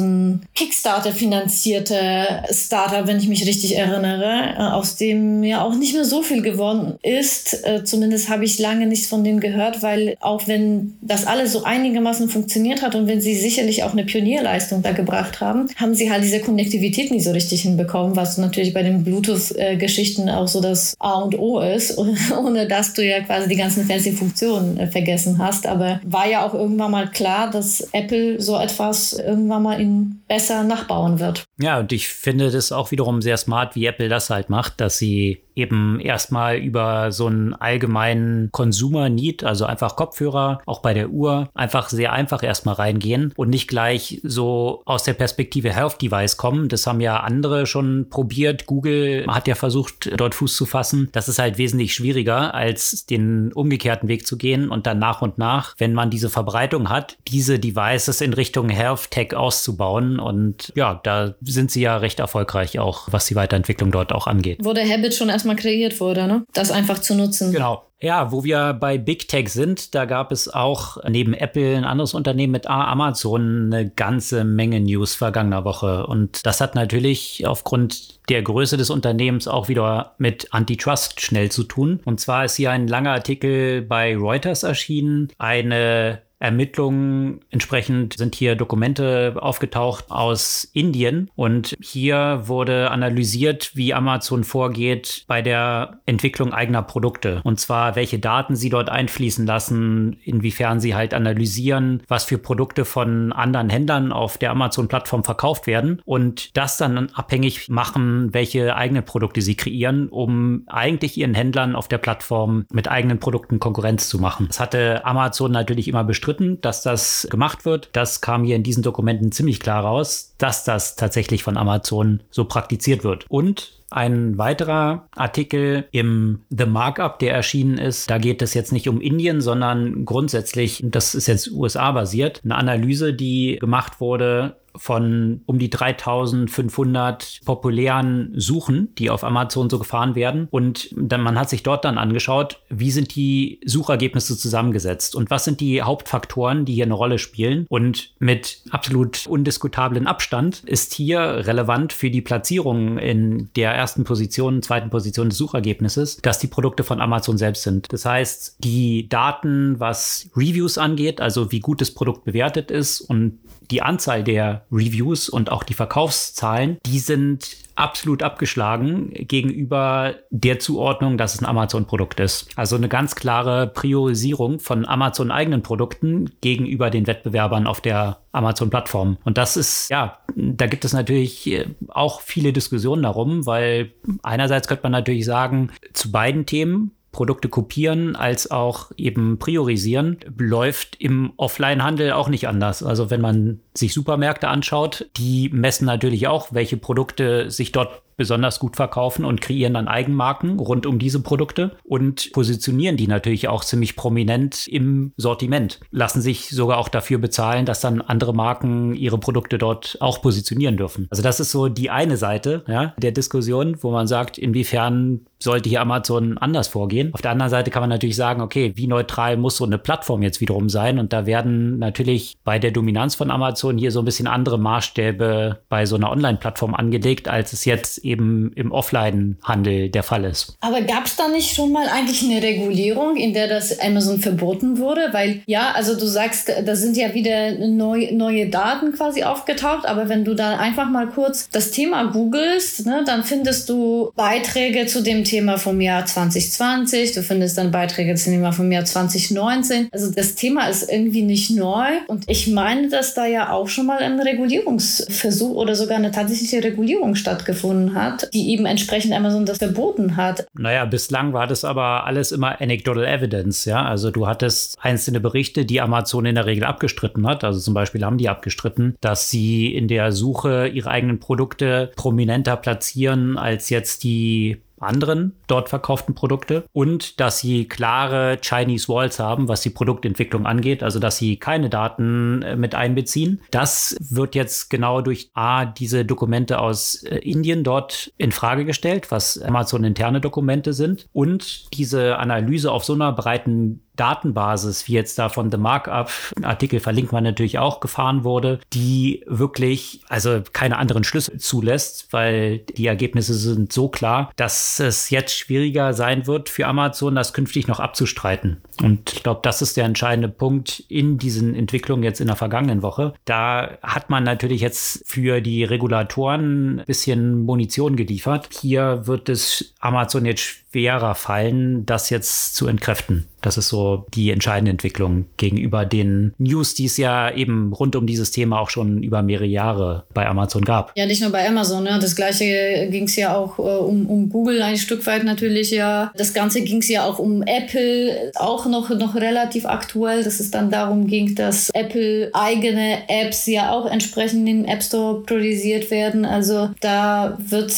[0.00, 6.04] ein Kickstarter-finanzierter Startup, wenn ich mich richtig erinnere, äh, aus dem ja auch nicht mehr
[6.04, 7.64] so viel geworden ist.
[7.64, 11.62] Äh, zumindest habe ich lange nichts von denen gehört, weil auch wenn das alles so
[11.62, 16.10] einigermaßen funktioniert hat und wenn sie sicherlich auch eine Pionierleistung da gebracht haben, haben sie
[16.10, 20.94] halt diese Konnektivität nie so richtig hinbekommen, was natürlich bei den Bluetooth-Geschichten auch so das
[20.98, 21.98] A und O ist,
[22.38, 25.66] ohne dass du ja quasi die ganzen fancy Funktionen Funktion äh, vergessen hast.
[25.66, 30.64] Aber war ja auch irgendwann mal klar, dass Apple so etwas irgendwann mal in besser
[30.64, 31.44] nachbauen wird.
[31.58, 34.98] Ja, und ich finde das auch wiederum sehr smart, wie Apple das halt macht, dass
[34.98, 41.48] sie eben erstmal über so einen allgemeinen Consumer-Need, also einfach Kopfhörer, auch bei der Uhr,
[41.54, 46.68] einfach sehr einfach erstmal reingehen und nicht gleich so aus der Perspektive Health Device kommen.
[46.68, 48.66] Das haben ja andere schon probiert.
[48.66, 51.08] Google hat ja versucht, dort Fuß zu fassen.
[51.12, 55.38] Das ist halt wesentlich schwieriger, als den umgekehrten Weg zu gehen und dann nach und
[55.38, 60.18] nach, wenn man diese Verbreitung hat, diese Devices in Richtung Health Tech auszubauen.
[60.18, 64.58] Und ja, da sind sie ja recht erfolgreich auch, was die Weiterentwicklung dort auch angeht.
[64.74, 66.44] Der Habit schon erstmal kreiert wurde, ne?
[66.54, 67.52] Das einfach zu nutzen.
[67.52, 67.84] Genau.
[68.00, 72.12] Ja, wo wir bei Big Tech sind, da gab es auch neben Apple ein anderes
[72.12, 76.06] Unternehmen mit Amazon eine ganze Menge News vergangener Woche.
[76.06, 81.64] Und das hat natürlich aufgrund der Größe des Unternehmens auch wieder mit Antitrust schnell zu
[81.64, 82.00] tun.
[82.04, 87.40] Und zwar ist hier ein langer Artikel bei Reuters erschienen, eine Ermittlungen.
[87.50, 95.42] Entsprechend sind hier Dokumente aufgetaucht aus Indien und hier wurde analysiert, wie Amazon vorgeht bei
[95.42, 97.40] der Entwicklung eigener Produkte.
[97.44, 102.84] Und zwar, welche Daten sie dort einfließen lassen, inwiefern sie halt analysieren, was für Produkte
[102.84, 109.04] von anderen Händlern auf der Amazon-Plattform verkauft werden und das dann abhängig machen, welche eigenen
[109.04, 114.18] Produkte sie kreieren, um eigentlich ihren Händlern auf der Plattform mit eigenen Produkten Konkurrenz zu
[114.18, 114.46] machen.
[114.48, 117.88] Das hatte Amazon natürlich immer bestritten bestritten, dass das gemacht wird.
[117.92, 122.44] Das kam hier in diesen Dokumenten ziemlich klar raus, dass das tatsächlich von Amazon so
[122.44, 123.26] praktiziert wird.
[123.28, 128.88] Und ein weiterer Artikel im The Markup, der erschienen ist, da geht es jetzt nicht
[128.88, 135.42] um Indien, sondern grundsätzlich, das ist jetzt USA basiert, eine Analyse, die gemacht wurde von
[135.46, 140.48] um die 3500 populären Suchen, die auf Amazon so gefahren werden.
[140.50, 145.44] Und dann, man hat sich dort dann angeschaut, wie sind die Suchergebnisse zusammengesetzt und was
[145.44, 147.66] sind die Hauptfaktoren, die hier eine Rolle spielen.
[147.68, 154.62] Und mit absolut undiskutablen Abstand ist hier relevant für die Platzierung in der ersten Position,
[154.62, 157.92] zweiten Position des Suchergebnisses, dass die Produkte von Amazon selbst sind.
[157.92, 163.40] Das heißt, die Daten, was Reviews angeht, also wie gut das Produkt bewertet ist und
[163.70, 171.18] die Anzahl der Reviews und auch die Verkaufszahlen, die sind absolut abgeschlagen gegenüber der Zuordnung,
[171.18, 172.48] dass es ein Amazon-Produkt ist.
[172.56, 179.18] Also eine ganz klare Priorisierung von Amazon-eigenen Produkten gegenüber den Wettbewerbern auf der Amazon-Plattform.
[179.24, 184.68] Und das ist, ja, da gibt es natürlich äh, auch viele Diskussionen darum, weil einerseits
[184.68, 191.32] könnte man natürlich sagen, zu beiden Themen Produkte kopieren als auch eben priorisieren, läuft im
[191.36, 192.82] Offline-Handel auch nicht anders.
[192.82, 198.58] Also wenn man sich Supermärkte anschaut, die messen natürlich auch, welche Produkte sich dort besonders
[198.58, 203.64] gut verkaufen und kreieren dann Eigenmarken rund um diese Produkte und positionieren die natürlich auch
[203.64, 205.80] ziemlich prominent im Sortiment.
[205.90, 210.76] Lassen sich sogar auch dafür bezahlen, dass dann andere Marken ihre Produkte dort auch positionieren
[210.76, 211.08] dürfen.
[211.10, 215.68] Also das ist so die eine Seite ja, der Diskussion, wo man sagt, inwiefern sollte
[215.68, 217.12] hier Amazon anders vorgehen.
[217.12, 220.22] Auf der anderen Seite kann man natürlich sagen, okay, wie neutral muss so eine Plattform
[220.22, 220.98] jetzt wiederum sein?
[220.98, 225.60] Und da werden natürlich bei der Dominanz von Amazon hier so ein bisschen andere Maßstäbe
[225.68, 230.56] bei so einer Online-Plattform angelegt, als es jetzt eben im Offline-Handel der Fall ist.
[230.60, 234.78] Aber gab es da nicht schon mal eigentlich eine Regulierung, in der das Amazon verboten
[234.78, 235.08] wurde?
[235.12, 240.08] Weil ja, also du sagst, da sind ja wieder neu, neue Daten quasi aufgetaucht, aber
[240.08, 245.02] wenn du da einfach mal kurz das Thema googelst, ne, dann findest du Beiträge zu
[245.02, 249.88] dem Thema vom Jahr 2020, du findest dann Beiträge zum Thema vom Jahr 2019.
[249.92, 253.86] Also das Thema ist irgendwie nicht neu und ich meine, dass da ja auch schon
[253.86, 259.58] mal ein Regulierungsversuch oder sogar eine tatsächliche Regulierung stattgefunden hat, die eben entsprechend Amazon das
[259.58, 260.46] verboten hat.
[260.54, 263.84] Naja, bislang war das aber alles immer anecdotal evidence, ja.
[263.84, 267.44] Also du hattest einzelne Berichte, die Amazon in der Regel abgestritten hat.
[267.44, 272.56] Also zum Beispiel haben die abgestritten, dass sie in der Suche ihre eigenen Produkte prominenter
[272.56, 279.48] platzieren als jetzt die anderen dort verkauften Produkte und dass sie klare Chinese Walls haben,
[279.48, 283.40] was die Produktentwicklung angeht, also dass sie keine Daten äh, mit einbeziehen.
[283.50, 289.10] Das wird jetzt genau durch A, diese Dokumente aus äh, Indien dort in Frage gestellt,
[289.10, 295.18] was Amazon interne Dokumente sind und diese Analyse auf so einer breiten Datenbasis, wie jetzt
[295.18, 296.10] da von The Markup,
[296.42, 302.58] Artikel verlinkt man natürlich auch, gefahren wurde, die wirklich, also keine anderen Schlüsse zulässt, weil
[302.58, 307.66] die Ergebnisse sind so klar, dass es jetzt schwieriger sein wird für Amazon, das künftig
[307.66, 308.62] noch abzustreiten.
[308.82, 312.82] Und ich glaube, das ist der entscheidende Punkt in diesen Entwicklungen jetzt in der vergangenen
[312.82, 313.14] Woche.
[313.24, 318.48] Da hat man natürlich jetzt für die Regulatoren ein bisschen Munition geliefert.
[318.60, 323.28] Hier wird es Amazon jetzt schwerer fallen, das jetzt zu entkräften.
[323.42, 328.06] Das ist so die entscheidende Entwicklung gegenüber den News, die es ja eben rund um
[328.06, 330.92] dieses Thema auch schon über mehrere Jahre bei Amazon gab.
[330.96, 331.84] Ja, nicht nur bei Amazon.
[331.84, 331.98] Ne?
[332.00, 335.70] Das gleiche ging es ja auch äh, um, um Google ein Stück weit natürlich.
[335.70, 340.40] Ja, das Ganze ging es ja auch um Apple, auch noch noch relativ aktuell, dass
[340.40, 345.90] es dann darum ging, dass Apple eigene Apps ja auch entsprechend den App Store produziert
[345.90, 346.24] werden.
[346.24, 347.72] Also da wird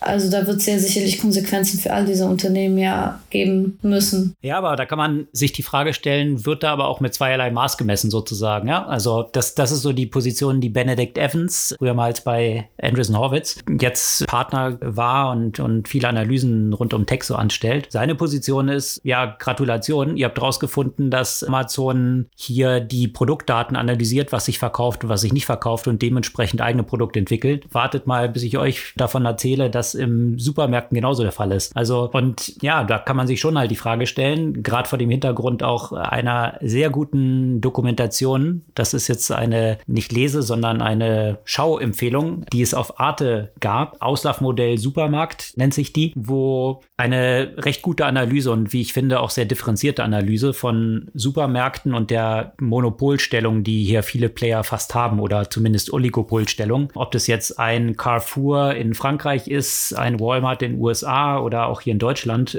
[0.00, 4.34] also da wird es ja sicherlich Konsequenzen für all diese Unternehmen ja geben müssen.
[4.42, 7.50] Ja, aber da kann man sich die Frage stellen, wird da aber auch mit zweierlei
[7.50, 8.86] Maß gemessen sozusagen, ja?
[8.86, 13.58] Also das, das ist so die Position, die Benedict Evans, früher mal bei Andreessen Horwitz,
[13.80, 17.88] jetzt Partner war und, und viele Analysen rund um Tech so anstellt.
[17.90, 24.46] Seine Position ist, ja, Gratulation, ihr habt rausgefunden, dass Amazon hier die Produktdaten analysiert, was
[24.46, 27.66] sich verkauft und was sich nicht verkauft und dementsprechend eigene Produkte entwickelt.
[27.72, 31.76] Wartet mal, bis ich euch davon erzähle, dass im Supermärkten genauso der Fall ist.
[31.76, 35.08] Also, und ja, da kann man sich schon halt die Frage stellen, gerade vor dem
[35.08, 38.62] Hintergrund auch einer sehr guten Dokumentation.
[38.74, 44.02] Das ist jetzt eine nicht Lese, sondern eine Schauempfehlung, die es auf Arte gab.
[44.02, 49.30] Auslaufmodell Supermarkt nennt sich die, wo eine recht gute Analyse und wie ich finde auch
[49.30, 55.50] sehr differenzierte Analyse von Supermärkten und der Monopolstellung, die hier viele Player fast haben oder
[55.50, 56.90] zumindest Oligopolstellung.
[56.96, 61.80] Ob das jetzt ein Carrefour in Frankreich ist, ein Walmart in den USA oder auch
[61.80, 62.07] hier in Deutschland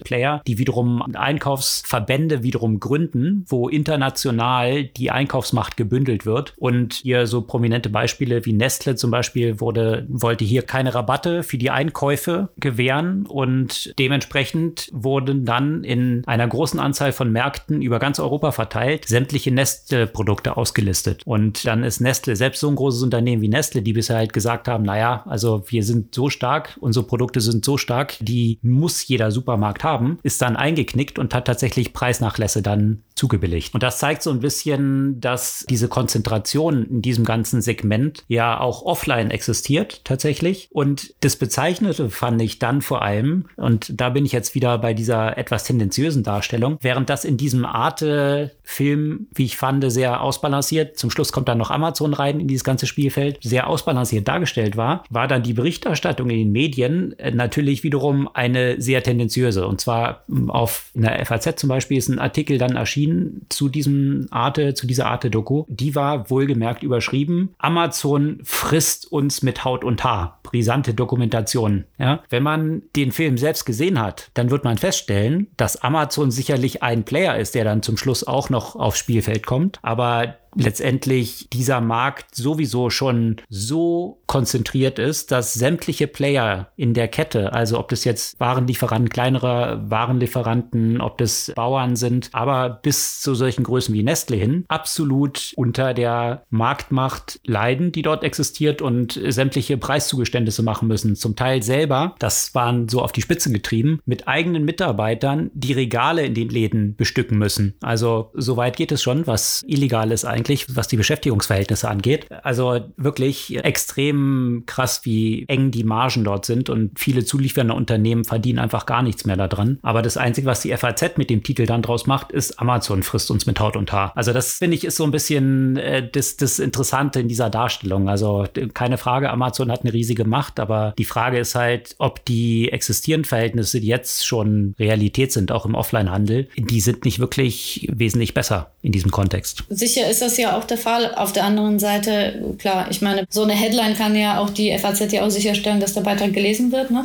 [0.03, 6.53] Player, die wiederum Einkaufsverbände wiederum gründen, wo international die Einkaufsmacht gebündelt wird.
[6.57, 11.57] Und hier so prominente Beispiele wie Nestle zum Beispiel wurde, wollte hier keine Rabatte für
[11.57, 18.19] die Einkäufe gewähren und Dementsprechend wurden dann in einer großen Anzahl von Märkten über ganz
[18.19, 21.23] Europa verteilt sämtliche Nestle-Produkte ausgelistet.
[21.25, 24.67] Und dann ist Nestle selbst so ein großes Unternehmen wie Nestle, die bisher halt gesagt
[24.67, 29.28] haben, naja, also wir sind so stark, unsere Produkte sind so stark, die muss jeder
[29.31, 33.73] Supermarkt haben, ist dann eingeknickt und hat tatsächlich Preisnachlässe dann zugebilligt.
[33.73, 38.83] Und das zeigt so ein bisschen, dass diese Konzentration in diesem ganzen Segment ja auch
[38.83, 40.69] offline existiert tatsächlich.
[40.71, 44.93] Und das Bezeichnete fand ich dann vor allem, und da bin ich jetzt wieder bei
[44.93, 51.11] dieser etwas tendenziösen Darstellung, während das in diesem Arte-Film, wie ich fand, sehr ausbalanciert, zum
[51.11, 55.27] Schluss kommt dann noch Amazon rein in dieses ganze Spielfeld, sehr ausbalanciert dargestellt war, war
[55.27, 59.67] dann die Berichterstattung in den Medien äh, natürlich wiederum eine sehr tendenziöse.
[59.67, 63.08] Und zwar hm, auf einer FAZ zum Beispiel ist ein Artikel dann erschienen
[63.49, 65.65] zu diesem Arte, zu dieser Arte-Doku.
[65.67, 70.39] Die war wohlgemerkt überschrieben, Amazon frisst uns mit Haut und Haar.
[70.43, 71.85] Brisante Dokumentation.
[71.97, 72.23] Ja?
[72.29, 77.03] Wenn man den Film selbst gesehen hat, dann wird man feststellen, dass Amazon sicherlich ein
[77.03, 79.79] Player ist, der dann zum Schluss auch noch aufs Spielfeld kommt.
[79.81, 87.53] Aber letztendlich dieser Markt sowieso schon so konzentriert ist, dass sämtliche Player in der Kette,
[87.53, 93.63] also ob das jetzt Warenlieferanten, kleinere Warenlieferanten, ob das Bauern sind, aber bis zu solchen
[93.63, 100.63] Größen wie Nestle hin, absolut unter der Marktmacht leiden, die dort existiert und sämtliche Preiszugeständnisse
[100.63, 101.15] machen müssen.
[101.15, 106.25] Zum Teil selber, das waren so auf die Spitze getrieben, mit eigenen Mitarbeitern die Regale
[106.25, 107.75] in den Läden bestücken müssen.
[107.81, 112.27] Also so weit geht es schon, was illegal ist eigentlich, was die Beschäftigungsverhältnisse angeht.
[112.43, 118.59] Also wirklich extrem krass, wie eng die Margen dort sind und viele zuliefernde Unternehmen verdienen
[118.59, 119.79] einfach gar nichts mehr daran.
[119.81, 123.31] Aber das Einzige, was die FAZ mit dem Titel dann draus macht, ist Amazon frisst
[123.31, 124.13] uns mit Haut und Haar.
[124.15, 128.09] Also das finde ich ist so ein bisschen äh, das, das Interessante in dieser Darstellung.
[128.09, 132.71] Also keine Frage, Amazon hat eine riesige Macht, aber die Frage ist halt, ob die
[132.71, 138.33] existierenden Verhältnisse, die jetzt schon Realität sind, auch im Offline-Handel, die sind nicht wirklich wesentlich
[138.33, 139.63] besser in diesem Kontext.
[139.69, 141.13] Sicher ist das ja auch der Fall.
[141.15, 145.11] Auf der anderen Seite, klar, ich meine, so eine Headline kann ja auch die FAZ
[145.11, 146.91] ja auch sicherstellen, dass der Beitrag gelesen wird.
[146.91, 147.03] Ne?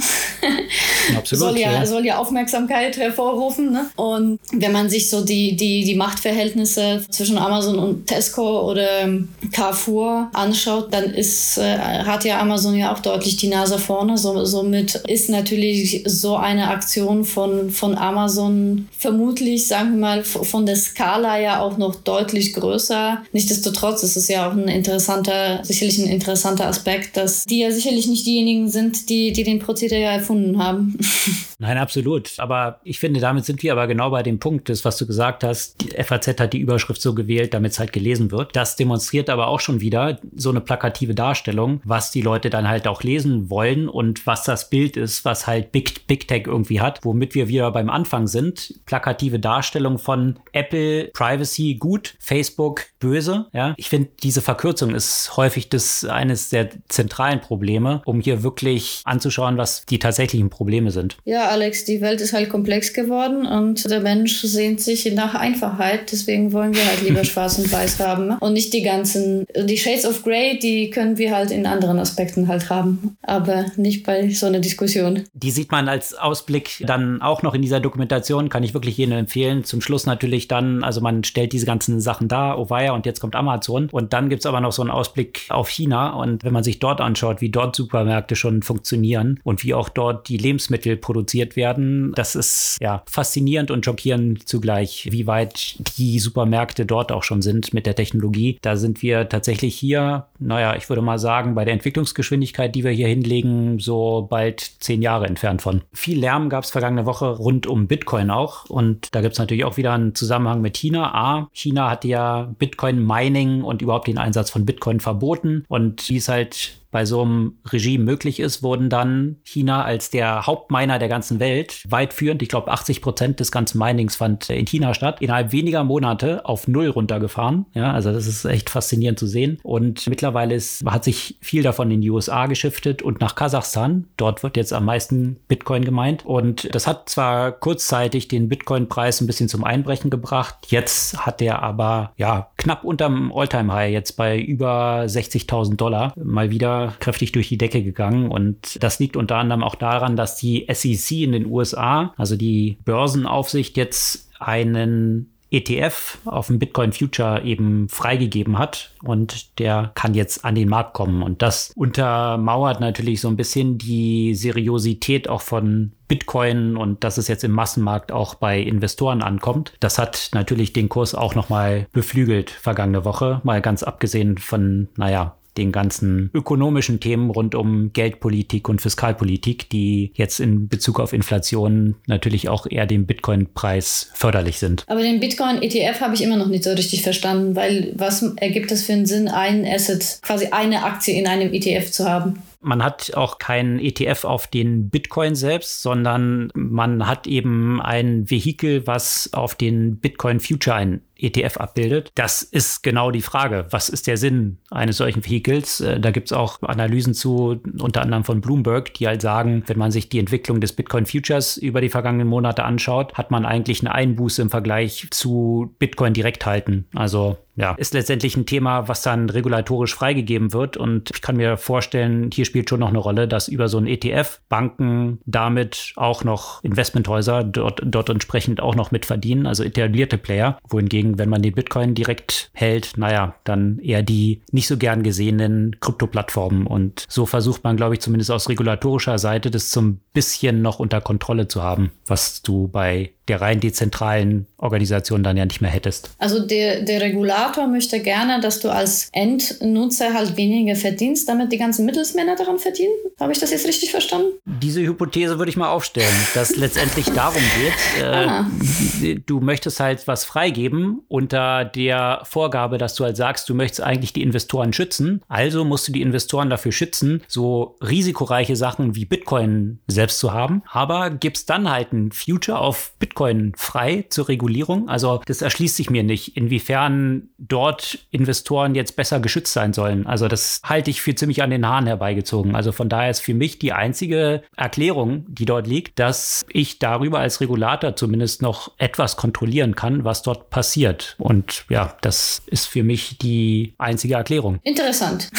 [1.17, 1.41] Absolut.
[1.41, 3.73] soll, ja, ja, soll ja Aufmerksamkeit hervorrufen.
[3.73, 3.87] Ne?
[3.97, 9.09] Und wenn man sich so die, die, die Machtverhältnisse zwischen Amazon und Tesco oder
[9.53, 14.19] Carrefour anschaut, dann ist, äh, hat ja Amazon ja auch deutlich die Nase vorne.
[14.19, 20.67] So, somit ist natürlich so eine Aktion von, von Amazon vermutlich, sagen wir mal, von
[20.67, 23.14] der Skala ja auch noch deutlich größer.
[23.33, 28.07] Nichtsdestotrotz ist es ja auch ein interessanter, sicherlich ein interessanter Aspekt, dass die ja sicherlich
[28.09, 30.99] nicht diejenigen sind, die, die den Prozedere ja erfunden haben.
[31.59, 32.33] Nein, absolut.
[32.39, 35.45] Aber ich finde, damit sind wir aber genau bei dem Punkt, das, was du gesagt
[35.45, 35.81] hast.
[35.81, 38.55] Die FAZ hat die Überschrift so gewählt, damit es halt gelesen wird.
[38.57, 42.87] Das demonstriert aber auch schon wieder so eine plakative Darstellung, was die Leute dann halt
[42.87, 47.01] auch lesen wollen und was das Bild ist, was halt Big, Big Tech irgendwie hat,
[47.05, 48.75] womit wir wieder beim Anfang sind.
[48.87, 53.47] Plakative Darstellung von Apple, Privacy gut, Facebook böse.
[53.53, 59.03] Ja, ich finde, diese Verkürzung ist häufig das eines der zentralen Probleme, um hier wirklich
[59.05, 61.19] anzuschauen, was die tatsächlichen Probleme sind.
[61.25, 66.11] Ja, Alex, die Welt ist halt komplex geworden und der Mensch sehnt sich nach Einfachheit.
[66.13, 70.07] Deswegen wollen wir halt lieber schwarz und weiß haben und nicht die ganzen, die Shades
[70.07, 74.47] of Grey, die können wir halt in anderen Aspekten halt haben, aber nicht bei so
[74.47, 75.25] einer Diskussion.
[75.35, 79.19] Die sieht man als Ausblick dann auch noch in dieser Dokumentation, kann ich wirklich jedem
[79.19, 79.65] empfehlen.
[79.65, 83.37] Zum Schluss natürlich dann, also man stellt diese ganzen Sachen da, Ovaya und jetzt kommt
[83.37, 86.65] Amazon und dann gibt es aber noch so einen Ausblick auf China und wenn man
[86.65, 91.57] sich dort anschaut, wie dort Supermärkte schon funktionieren und wie auch dort die Lebensmittel produziert
[91.57, 97.43] werden, das ist ja faszinierend und schockierend zugleich, wie weit die Supermärkte dort auch schon
[97.43, 98.59] sind mit der Technologie.
[98.63, 102.91] Da sind wir tatsächlich hier, naja, ich würde mal sagen, bei der Entwicklungsgeschwindigkeit, die wir
[102.91, 105.83] hier hinlegen, so bald zehn Jahre entfernt von.
[105.93, 109.65] Viel Lärm gab es vergangene Woche rund um Bitcoin auch und da gibt es natürlich
[109.65, 111.15] auch wieder einen Zusammenhang mit China.
[111.15, 112.55] A, China hatte ja
[112.85, 117.55] Bitcoin-Mining und überhaupt den Einsatz von Bitcoin verboten und wie es halt bei so einem
[117.73, 122.49] Regime möglich ist, wurden dann China als der Hauptminer der ganzen Welt weit führend, ich
[122.49, 126.87] glaube 80 Prozent des ganzen Minings fand in China statt, innerhalb weniger Monate auf Null
[126.87, 127.67] runtergefahren.
[127.75, 129.59] Ja, also das ist echt faszinierend zu sehen.
[129.65, 134.05] Und mittlerweile ist, hat sich viel davon in die USA geschiftet und nach Kasachstan.
[134.17, 136.25] Dort wird jetzt am meisten Bitcoin gemeint.
[136.25, 140.69] Und das hat zwar kurzzeitig den Bitcoin-Preis ein bisschen zum Einbrechen gebracht.
[140.69, 146.95] Jetzt hat der aber ja knapp unterm Alltime-High jetzt bei über 60.000 Dollar mal wieder
[146.99, 148.31] kräftig durch die Decke gegangen.
[148.31, 152.79] Und das liegt unter anderem auch daran, dass die SEC in den USA, also die
[152.85, 160.45] Börsenaufsicht, jetzt einen ETF auf dem Bitcoin Future eben freigegeben hat und der kann jetzt
[160.45, 161.23] an den Markt kommen.
[161.23, 167.29] Und das untermauert natürlich so ein bisschen die Seriosität auch von Bitcoin und dass es
[167.29, 169.73] jetzt im Massenmarkt auch bei Investoren ankommt.
[169.81, 175.37] Das hat natürlich den Kurs auch nochmal beflügelt vergangene Woche, mal ganz abgesehen von, naja,
[175.57, 181.97] den ganzen ökonomischen Themen rund um Geldpolitik und Fiskalpolitik, die jetzt in Bezug auf Inflation
[182.07, 184.85] natürlich auch eher dem Bitcoin-Preis förderlich sind.
[184.87, 188.85] Aber den Bitcoin-ETF habe ich immer noch nicht so richtig verstanden, weil was ergibt es
[188.85, 192.43] für einen Sinn, ein Asset, quasi eine Aktie in einem ETF zu haben?
[192.61, 198.87] Man hat auch keinen ETF auf den Bitcoin selbst, sondern man hat eben ein Vehikel,
[198.87, 202.11] was auf den Bitcoin Future ein ETF abbildet.
[202.15, 203.67] Das ist genau die Frage.
[203.71, 205.81] Was ist der Sinn eines solchen Vehikels?
[205.81, 209.79] Äh, da gibt es auch Analysen zu, unter anderem von Bloomberg, die halt sagen, wenn
[209.79, 213.81] man sich die Entwicklung des Bitcoin Futures über die vergangenen Monate anschaut, hat man eigentlich
[213.81, 216.87] eine Einbuße im Vergleich zu Bitcoin direkt halten.
[216.95, 220.77] Also ja, ist letztendlich ein Thema, was dann regulatorisch freigegeben wird.
[220.77, 223.87] Und ich kann mir vorstellen, hier spielt schon noch eine Rolle, dass über so ein
[223.87, 230.19] ETF Banken damit auch noch Investmenthäuser dort, dort entsprechend auch noch mit verdienen, also etablierte
[230.19, 234.77] Player, wohingegen Deswegen, wenn man den Bitcoin direkt hält, naja, dann eher die nicht so
[234.77, 236.67] gern gesehenen Krypto-Plattformen.
[236.67, 241.01] Und so versucht man, glaube ich, zumindest aus regulatorischer Seite das zum bisschen noch unter
[241.01, 246.11] Kontrolle zu haben, was du bei der rein dezentralen Organisation dann ja nicht mehr hättest.
[246.19, 251.59] Also der, der Regulator möchte gerne, dass du als Endnutzer halt weniger verdienst, damit die
[251.59, 252.93] ganzen Mittelsmänner daran verdienen.
[253.19, 254.33] Habe ich das jetzt richtig verstanden?
[254.45, 260.25] Diese Hypothese würde ich mal aufstellen, dass letztendlich darum geht, äh, du möchtest halt was
[260.25, 265.23] freigeben unter der Vorgabe, dass du halt sagst, du möchtest eigentlich die Investoren schützen.
[265.29, 270.63] Also musst du die Investoren dafür schützen, so risikoreiche Sachen wie Bitcoin selbst zu haben,
[270.71, 274.89] aber gibst dann halt ein Future auf Bitcoin Bitcoin frei zur Regulierung?
[274.89, 280.07] Also das erschließt sich mir nicht, inwiefern dort Investoren jetzt besser geschützt sein sollen.
[280.07, 282.57] Also das halte ich für ziemlich an den Haaren herbeigezogen.
[282.57, 287.21] Also von daher ist für mich die einzige Erklärung, die dort liegt, dass ich darüber
[287.21, 291.15] als Regulator zumindest noch etwas kontrollieren kann, was dort passiert.
[291.19, 294.59] Und ja, das ist für mich die einzige Erklärung.
[294.65, 295.31] Interessant.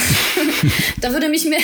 [1.02, 1.60] da würde mich mehr,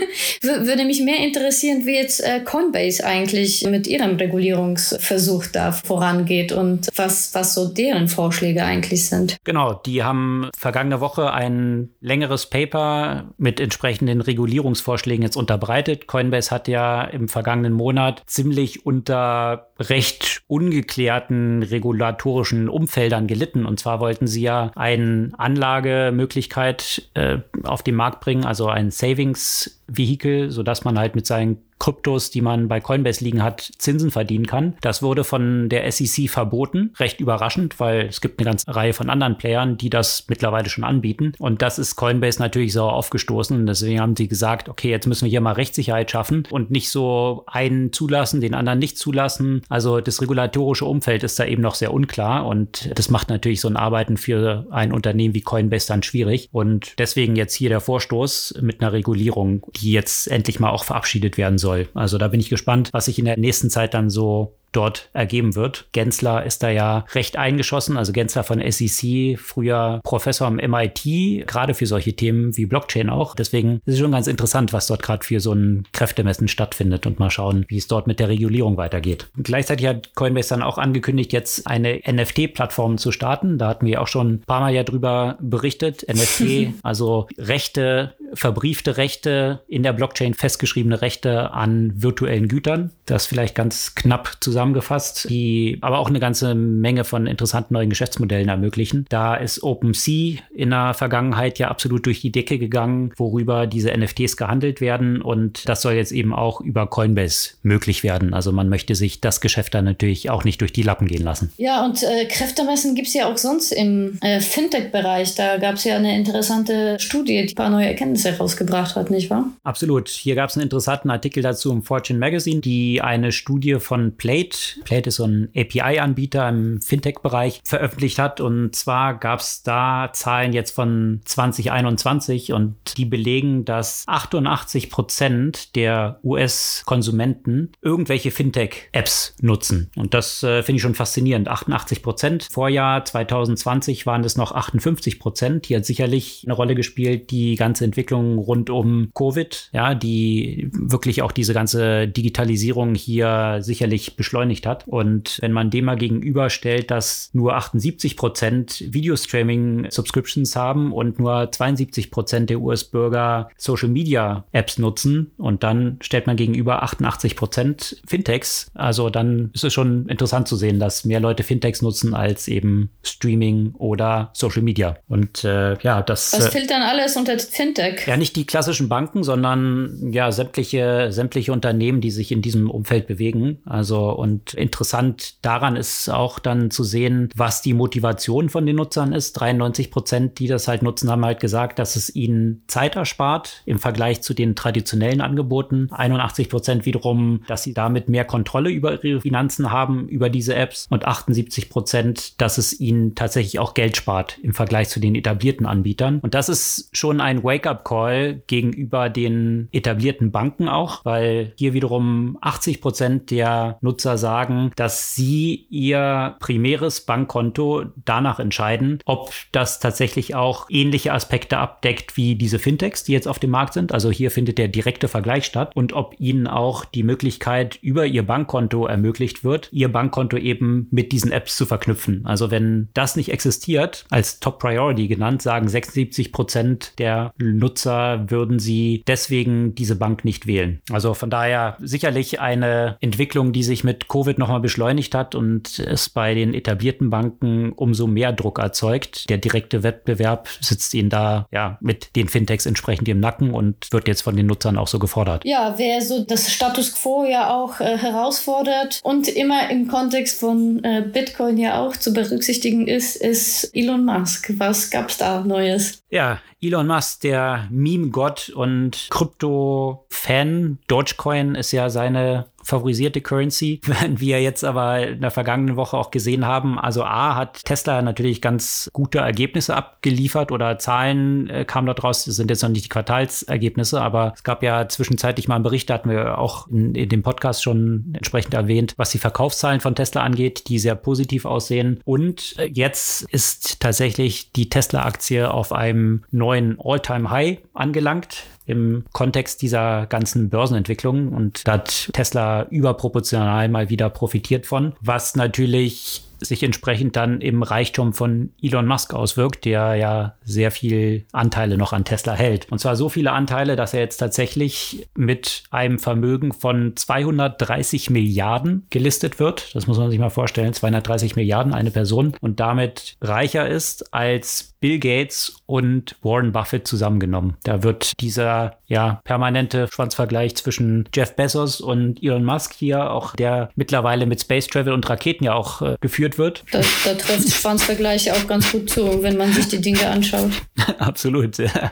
[0.42, 6.88] würde mich mehr interessieren, wie jetzt äh, Coinbase eigentlich mit ihrem Regulierungsversuch da vorangeht und
[6.94, 9.36] was, was so deren Vorschläge eigentlich sind.
[9.44, 16.06] Genau, die haben vergangene Woche ein längeres Paper mit entsprechenden Regulierungsvorschlägen jetzt unterbreitet.
[16.06, 23.66] Coinbase hat ja im vergangenen Monat ziemlich unter recht ungeklärten regulatorischen Umfeldern gelitten.
[23.66, 30.50] Und zwar wollten sie ja eine Anlagemöglichkeit äh, auf den Markt bringen, also ein Savings-Vehikel,
[30.50, 34.76] sodass man halt mit seinen Kryptos, die man bei Coinbase liegen hat, Zinsen verdienen kann.
[34.80, 36.92] Das wurde von der SEC verboten.
[36.98, 40.84] Recht überraschend, weil es gibt eine ganze Reihe von anderen Playern, die das mittlerweile schon
[40.84, 41.32] anbieten.
[41.38, 43.56] Und das ist Coinbase natürlich sauer aufgestoßen.
[43.56, 46.90] Und deswegen haben sie gesagt, okay, jetzt müssen wir hier mal Rechtssicherheit schaffen und nicht
[46.90, 49.62] so einen zulassen, den anderen nicht zulassen.
[49.68, 52.46] Also das regulatorische Umfeld ist da eben noch sehr unklar.
[52.46, 56.48] Und das macht natürlich so ein Arbeiten für ein Unternehmen wie Coinbase dann schwierig.
[56.52, 61.36] Und deswegen jetzt hier der Vorstoß mit einer Regulierung, die jetzt endlich mal auch verabschiedet
[61.36, 61.88] werden soll soll.
[61.94, 65.54] Also da bin ich gespannt, was sich in der nächsten Zeit dann so dort ergeben
[65.54, 65.86] wird.
[65.92, 71.74] Gensler ist da ja recht eingeschossen, also Gensler von SEC, früher Professor am MIT, gerade
[71.74, 73.34] für solche Themen wie Blockchain auch.
[73.34, 77.18] Deswegen ist es schon ganz interessant, was dort gerade für so ein Kräftemessen stattfindet und
[77.18, 79.28] mal schauen, wie es dort mit der Regulierung weitergeht.
[79.36, 83.56] Und gleichzeitig hat Coinbase dann auch angekündigt, jetzt eine NFT-Plattform zu starten.
[83.56, 86.04] Da hatten wir auch schon ein paar Mal ja drüber berichtet.
[86.06, 92.92] NFT, also Rechte, verbriefte Rechte in der Blockchain festgeschriebene Rechte an virtuellen Gütern.
[93.06, 97.90] Das vielleicht ganz knapp zusammen zusammengefasst, die aber auch eine ganze Menge von interessanten neuen
[97.90, 99.06] Geschäftsmodellen ermöglichen.
[99.08, 104.36] Da ist OpenSea in der Vergangenheit ja absolut durch die Decke gegangen, worüber diese NFTs
[104.36, 108.34] gehandelt werden und das soll jetzt eben auch über Coinbase möglich werden.
[108.34, 111.52] Also man möchte sich das Geschäft dann natürlich auch nicht durch die Lappen gehen lassen.
[111.56, 115.34] Ja, und äh, Kräftemessen gibt es ja auch sonst im äh, Fintech-Bereich.
[115.34, 119.30] Da gab es ja eine interessante Studie, die ein paar neue Erkenntnisse herausgebracht hat, nicht
[119.30, 119.50] wahr?
[119.64, 120.08] Absolut.
[120.08, 124.36] Hier gab es einen interessanten Artikel dazu im Fortune Magazine, die eine Studie von Plate
[124.36, 124.80] Plate.
[124.84, 128.40] Plate ist so ein API-Anbieter im Fintech-Bereich veröffentlicht hat.
[128.40, 135.76] Und zwar gab es da Zahlen jetzt von 2021 und die belegen, dass 88 Prozent
[135.76, 139.90] der US-Konsumenten irgendwelche Fintech-Apps nutzen.
[139.96, 141.48] Und das äh, finde ich schon faszinierend.
[141.48, 142.48] 88 Prozent.
[142.50, 145.66] Vorjahr 2020 waren es noch 58 Prozent.
[145.66, 151.22] Hier hat sicherlich eine Rolle gespielt die ganze Entwicklung rund um Covid, ja, die wirklich
[151.22, 154.86] auch diese ganze Digitalisierung hier sicherlich beschleunigt hat.
[154.86, 162.10] Und wenn man dem mal gegenüberstellt, dass nur 78 Prozent Videostreaming-Subscriptions haben und nur 72
[162.10, 169.50] Prozent der US-Bürger Social-Media-Apps nutzen und dann stellt man gegenüber 88 Prozent Fintechs, also dann
[169.54, 174.30] ist es schon interessant zu sehen, dass mehr Leute Fintechs nutzen als eben Streaming oder
[174.32, 174.96] Social Media.
[175.08, 176.32] Und äh, ja, das.
[176.32, 177.95] Was fällt dann alles unter Fintech?
[178.06, 183.06] Ja, nicht die klassischen Banken, sondern ja, sämtliche, sämtliche Unternehmen, die sich in diesem Umfeld
[183.06, 183.58] bewegen.
[183.64, 188.76] Also und und interessant daran ist auch dann zu sehen, was die Motivation von den
[188.76, 189.32] Nutzern ist.
[189.32, 193.78] 93 Prozent, die das halt nutzen, haben halt gesagt, dass es ihnen Zeit erspart im
[193.78, 195.88] Vergleich zu den traditionellen Angeboten.
[195.90, 200.86] 81 Prozent wiederum, dass sie damit mehr Kontrolle über ihre Finanzen haben, über diese Apps.
[200.90, 205.64] Und 78 Prozent, dass es ihnen tatsächlich auch Geld spart im Vergleich zu den etablierten
[205.64, 206.20] Anbietern.
[206.20, 212.38] Und das ist schon ein Wake-up Wake-up-Call gegenüber den etablierten Banken auch, weil hier wiederum
[212.40, 220.34] 80 Prozent der Nutzer sagen, dass sie ihr primäres Bankkonto danach entscheiden, ob das tatsächlich
[220.34, 223.92] auch ähnliche Aspekte abdeckt wie diese Fintechs, die jetzt auf dem Markt sind.
[223.92, 228.26] Also hier findet der direkte Vergleich statt und ob ihnen auch die Möglichkeit über ihr
[228.26, 232.22] Bankkonto ermöglicht wird, ihr Bankkonto eben mit diesen Apps zu verknüpfen.
[232.24, 238.58] Also wenn das nicht existiert, als Top Priority genannt, sagen 76 Prozent der Nutzer würden
[238.58, 240.80] sie deswegen diese Bank nicht wählen.
[240.90, 246.08] Also von daher sicherlich eine Entwicklung, die sich mit Covid nochmal beschleunigt hat und es
[246.08, 249.28] bei den etablierten Banken umso mehr Druck erzeugt.
[249.28, 254.08] Der direkte Wettbewerb sitzt ihnen da ja mit den Fintechs entsprechend im Nacken und wird
[254.08, 255.44] jetzt von den Nutzern auch so gefordert.
[255.44, 260.82] Ja, wer so das Status quo ja auch äh, herausfordert und immer im Kontext von
[260.84, 264.52] äh, Bitcoin ja auch zu berücksichtigen ist, ist Elon Musk.
[264.58, 266.02] Was gab es da Neues?
[266.10, 270.78] Ja, Elon Musk, der Meme-Gott und Krypto-Fan.
[270.88, 273.80] Dogecoin ist ja seine favorisierte Currency,
[274.16, 276.78] wie wir jetzt aber in der vergangenen Woche auch gesehen haben.
[276.78, 282.24] Also A hat Tesla natürlich ganz gute Ergebnisse abgeliefert oder Zahlen äh, kamen dort raus.
[282.24, 285.88] Das sind jetzt noch nicht die Quartalsergebnisse, aber es gab ja zwischenzeitlich mal einen Bericht,
[285.88, 289.94] da hatten wir auch in, in dem Podcast schon entsprechend erwähnt, was die Verkaufszahlen von
[289.94, 292.00] Tesla angeht, die sehr positiv aussehen.
[292.04, 300.06] Und äh, jetzt ist tatsächlich die Tesla-Aktie auf einem neuen All-Time-High angelangt im Kontext dieser
[300.06, 307.16] ganzen Börsenentwicklung und da hat Tesla überproportional mal wieder profitiert von, was natürlich sich entsprechend
[307.16, 312.34] dann im Reichtum von Elon Musk auswirkt, der ja sehr viel Anteile noch an Tesla
[312.34, 312.70] hält.
[312.70, 318.86] Und zwar so viele Anteile, dass er jetzt tatsächlich mit einem Vermögen von 230 Milliarden
[318.90, 319.74] gelistet wird.
[319.74, 320.72] Das muss man sich mal vorstellen.
[320.72, 327.56] 230 Milliarden eine Person und damit reicher ist als Bill Gates und Warren Buffett zusammengenommen.
[327.64, 333.70] Da wird dieser ja permanente Schwanzvergleich zwischen Jeff Bezos und Elon Musk hier auch der
[333.74, 336.62] mittlerweile mit Space Travel und Raketen ja auch äh, geführt wird.
[336.70, 340.52] Da, da trifft Schwanzvergleich auch ganz gut zu, wenn man sich die Dinge anschaut.
[340.98, 341.58] Absolut.
[341.58, 341.90] Ja.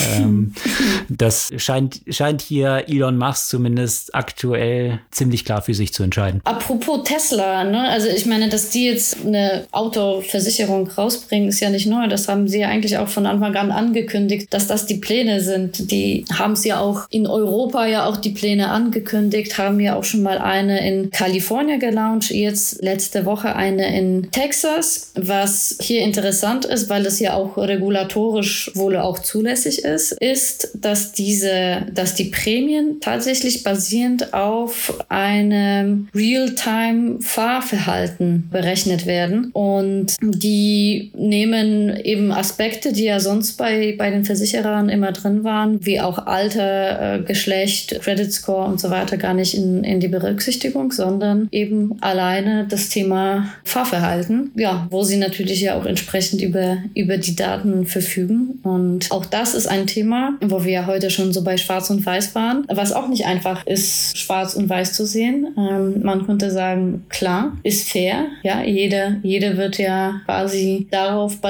[0.16, 0.54] ähm,
[1.10, 6.40] das scheint, scheint hier Elon Musk zumindest aktuell ziemlich klar für sich zu entscheiden.
[6.44, 7.90] Apropos Tesla, ne?
[7.90, 12.08] also ich meine, dass die jetzt eine Autoversicherung rausbringen, ist ja nicht neu.
[12.08, 15.90] Das haben sie ja eigentlich auch von Anfang an angekündigt, dass das die Pläne sind.
[15.90, 20.04] Die haben es ja auch in Europa ja auch die Pläne angekündigt, haben ja auch
[20.04, 26.64] schon mal eine in Kalifornien gelauncht, jetzt letzte Woche eine in Texas, was hier interessant
[26.64, 32.26] ist, weil es ja auch regulatorisch wohl auch zulässig ist, ist, dass diese, dass die
[32.26, 39.50] Prämien tatsächlich basierend auf einem Real-Time-Fahrverhalten berechnet werden.
[39.52, 45.84] Und die nehmen eben Aspekte, die ja sonst bei, bei den Versicherern immer drin waren,
[45.86, 50.08] wie auch Alter, äh, Geschlecht, Credit Score und so weiter, gar nicht in, in die
[50.08, 56.78] Berücksichtigung, sondern eben alleine das Thema Fahrverhalten, ja, wo sie natürlich ja auch entsprechend über,
[56.94, 58.58] über die Daten verfügen.
[58.64, 62.04] Und auch das ist ein Thema, wo wir ja heute schon so bei Schwarz und
[62.04, 65.46] Weiß waren, was auch nicht einfach ist, Schwarz und Weiß zu sehen.
[65.56, 68.26] Ähm, man könnte sagen, klar, ist fair.
[68.42, 71.40] Ja, jeder, jeder wird ja quasi darauf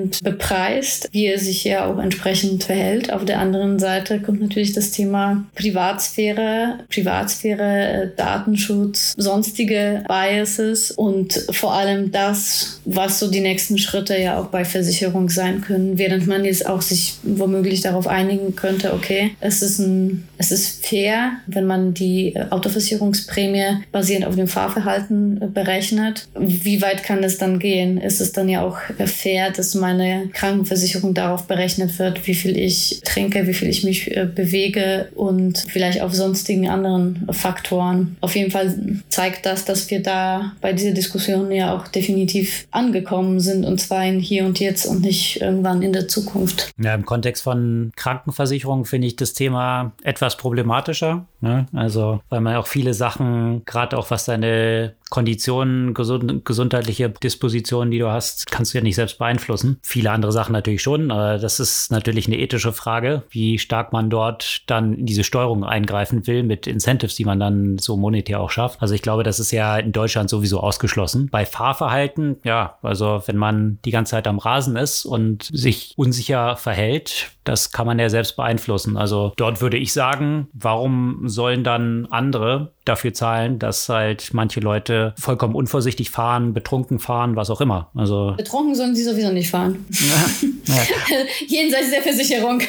[0.00, 3.12] basierend bepreist, wie er sich ja auch entsprechend verhält.
[3.12, 11.44] Auf der anderen Seite kommt natürlich das Thema Privatsphäre, Privatsphäre, äh, Datenschutz, sonstige Biases und
[11.50, 16.26] vor allem das, was so die nächsten Schritte ja auch bei Versicherung sein können, während
[16.26, 21.32] man jetzt auch sich womöglich darauf einigen könnte, okay, es ist ein, es ist fair,
[21.46, 26.28] wenn man die Autoversicherungsprämie basierend auf dem Fahrverhalten berechnet.
[26.38, 27.98] Wie weit kann es dann gehen?
[27.98, 33.00] Ist es dann ja auch fair, dass meine Krankenversicherung darauf berechnet wird, wie viel ich
[33.04, 38.16] trinke, wie viel ich mich äh, bewege und vielleicht auf sonstigen anderen Faktoren.
[38.20, 38.76] Auf jeden Fall
[39.08, 44.04] zeigt das, dass wir da bei dieser Diskussion ja auch definitiv angekommen sind und zwar
[44.04, 46.70] in hier und jetzt und nicht irgendwann in der Zukunft.
[46.78, 51.26] Ja, im Kontext von Krankenversicherung finde ich das Thema etwas problematischer.
[51.40, 51.66] Ne?
[51.72, 57.98] Also, weil man auch viele Sachen, gerade auch was deine Konditionen, gesund, gesundheitliche Dispositionen, die
[57.98, 59.78] du hast, kannst du ja nicht selbst beeinflussen.
[59.82, 64.08] Viele andere Sachen natürlich schon, aber das ist natürlich eine ethische Frage, wie stark man
[64.08, 68.50] dort dann in diese Steuerung eingreifen will mit Incentives, die man dann so monetär auch
[68.50, 68.80] schafft.
[68.80, 71.28] Also ich glaube, das ist ja in Deutschland sowieso ausgeschlossen.
[71.30, 76.56] Bei Fahrverhalten, ja, also wenn man die ganze Zeit am Rasen ist und sich unsicher
[76.56, 78.96] verhält, das kann man ja selbst beeinflussen.
[78.96, 85.14] Also dort würde ich sagen, warum sollen dann andere dafür zahlen, dass halt manche Leute
[85.18, 87.90] vollkommen unvorsichtig fahren, betrunken fahren, was auch immer.
[87.94, 89.84] Also betrunken sollen sie sowieso nicht fahren.
[89.90, 90.82] Ja, ja.
[91.46, 92.62] Jenseits der Versicherung.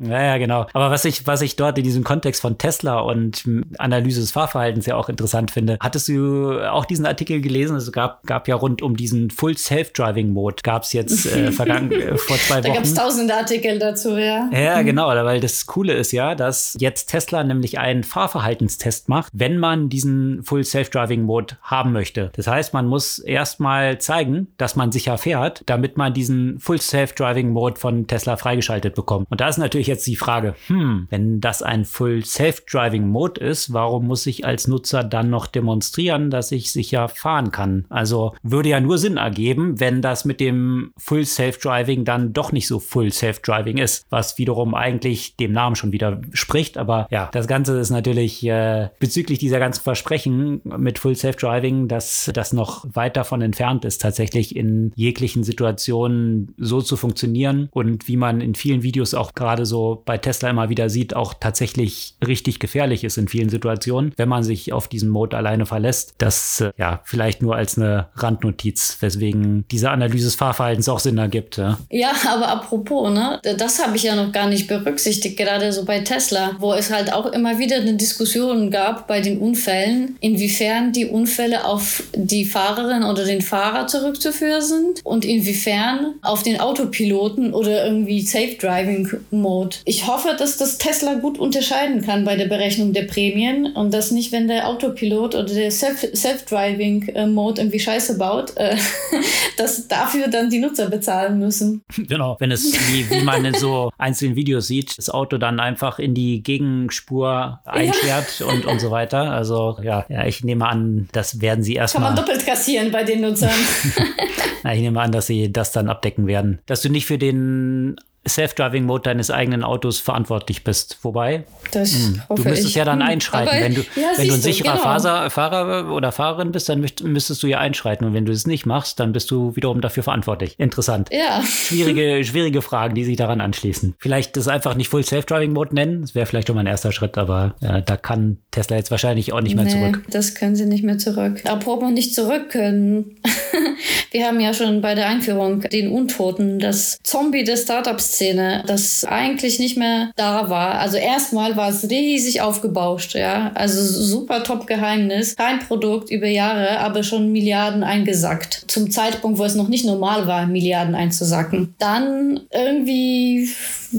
[0.00, 0.66] ja, ja, genau.
[0.72, 3.44] Aber was ich, was ich dort in diesem Kontext von Tesla und
[3.78, 7.76] Analyse des Fahrverhaltens ja auch interessant finde, hattest du auch diesen Artikel gelesen?
[7.76, 11.92] Es gab, gab ja rund um diesen Full Self-Driving Mode gab es jetzt äh, vergangen,
[11.92, 12.62] äh, vor zwei Wochen.
[12.64, 14.50] Da gab es tausende Artikel dazu, ja.
[14.52, 19.45] Ja, genau, weil das Coole ist ja, dass jetzt Tesla nämlich einen Fahrverhaltenstest macht, wenn
[19.54, 22.30] man diesen Full Self-Driving Mode haben möchte.
[22.34, 27.50] Das heißt, man muss erstmal zeigen, dass man sicher fährt, damit man diesen Full Self-Driving
[27.50, 29.26] Mode von Tesla freigeschaltet bekommt.
[29.30, 33.72] Und da ist natürlich jetzt die Frage, hm, wenn das ein Full Self-Driving Mode ist,
[33.72, 37.84] warum muss ich als Nutzer dann noch demonstrieren, dass ich sicher fahren kann?
[37.88, 42.66] Also würde ja nur Sinn ergeben, wenn das mit dem Full Self-Driving dann doch nicht
[42.66, 46.78] so Full Self-Driving ist, was wiederum eigentlich dem Namen schon wieder spricht.
[46.78, 52.30] Aber ja, das Ganze ist natürlich äh, bezüglich dieser ganzen Versprechen mit Full Self-Driving, dass
[52.32, 58.16] das noch weit davon entfernt ist, tatsächlich in jeglichen Situationen so zu funktionieren und wie
[58.16, 62.58] man in vielen Videos auch gerade so bei Tesla immer wieder sieht, auch tatsächlich richtig
[62.60, 66.14] gefährlich ist in vielen Situationen, wenn man sich auf diesen Mode alleine verlässt.
[66.18, 71.18] Das äh, ja vielleicht nur als eine Randnotiz, weswegen diese Analyse des Fahrverhaltens auch Sinn
[71.18, 71.56] ergibt.
[71.56, 75.84] Ja, ja aber apropos, ne, das habe ich ja noch gar nicht berücksichtigt, gerade so
[75.84, 80.92] bei Tesla, wo es halt auch immer wieder eine Diskussion gab bei den Unfällen, inwiefern
[80.92, 87.52] die Unfälle auf die Fahrerin oder den Fahrer zurückzuführen sind und inwiefern auf den Autopiloten
[87.52, 89.76] oder irgendwie Safe Driving Mode.
[89.84, 94.10] Ich hoffe, dass das Tesla gut unterscheiden kann bei der Berechnung der Prämien und dass
[94.10, 98.76] nicht, wenn der Autopilot oder der Self-Driving Mode irgendwie Scheiße baut, äh,
[99.56, 101.82] dass dafür dann die Nutzer bezahlen müssen.
[101.96, 105.98] Genau, wenn es, wie, wie man in so einzelnen Videos sieht, das Auto dann einfach
[105.98, 108.46] in die Gegenspur einschert ja.
[108.46, 109.15] und, und so weiter.
[109.22, 112.04] Also ja, ja, ich nehme an, das werden sie erstmal.
[112.04, 113.50] Kann man doppelt kassieren bei den Nutzern.
[114.62, 116.60] Na, ich nehme an, dass sie das dann abdecken werden.
[116.66, 117.96] Dass du nicht für den
[118.26, 120.98] Self-Driving-Mode deines eigenen Autos verantwortlich bist.
[121.02, 122.74] Wobei, mh, hm, du müsstest ich.
[122.74, 123.48] ja dann hm, einschreiten.
[123.48, 124.82] Aber, wenn du, ja, wenn du ein sicherer genau.
[124.82, 128.06] Fahrer, Fahrer oder Fahrerin bist, dann müsstest du ja einschreiten.
[128.06, 130.54] Und wenn du es nicht machst, dann bist du wiederum dafür verantwortlich.
[130.58, 131.08] Interessant.
[131.12, 131.42] Ja.
[131.42, 133.94] Schwierige, schwierige Fragen, die sich daran anschließen.
[133.98, 136.02] Vielleicht das einfach nicht Full Self-Driving-Mode nennen.
[136.02, 139.32] Das wäre vielleicht schon mal ein erster Schritt, aber ja, da kann Tesla jetzt wahrscheinlich
[139.32, 140.02] auch nicht mehr nee, zurück.
[140.10, 141.42] Das können sie nicht mehr zurück.
[141.44, 143.16] Apropos nicht zurück können.
[144.10, 149.04] Wir haben ja schon bei der Einführung den Untoten, das Zombie der Startups Szene, das
[149.04, 150.78] eigentlich nicht mehr da war.
[150.78, 153.52] Also erstmal war es riesig aufgebauscht, ja.
[153.54, 155.36] Also super top Geheimnis.
[155.36, 158.64] Kein Produkt über Jahre, aber schon Milliarden eingesackt.
[158.66, 161.74] Zum Zeitpunkt, wo es noch nicht normal war, Milliarden einzusacken.
[161.78, 163.48] Dann irgendwie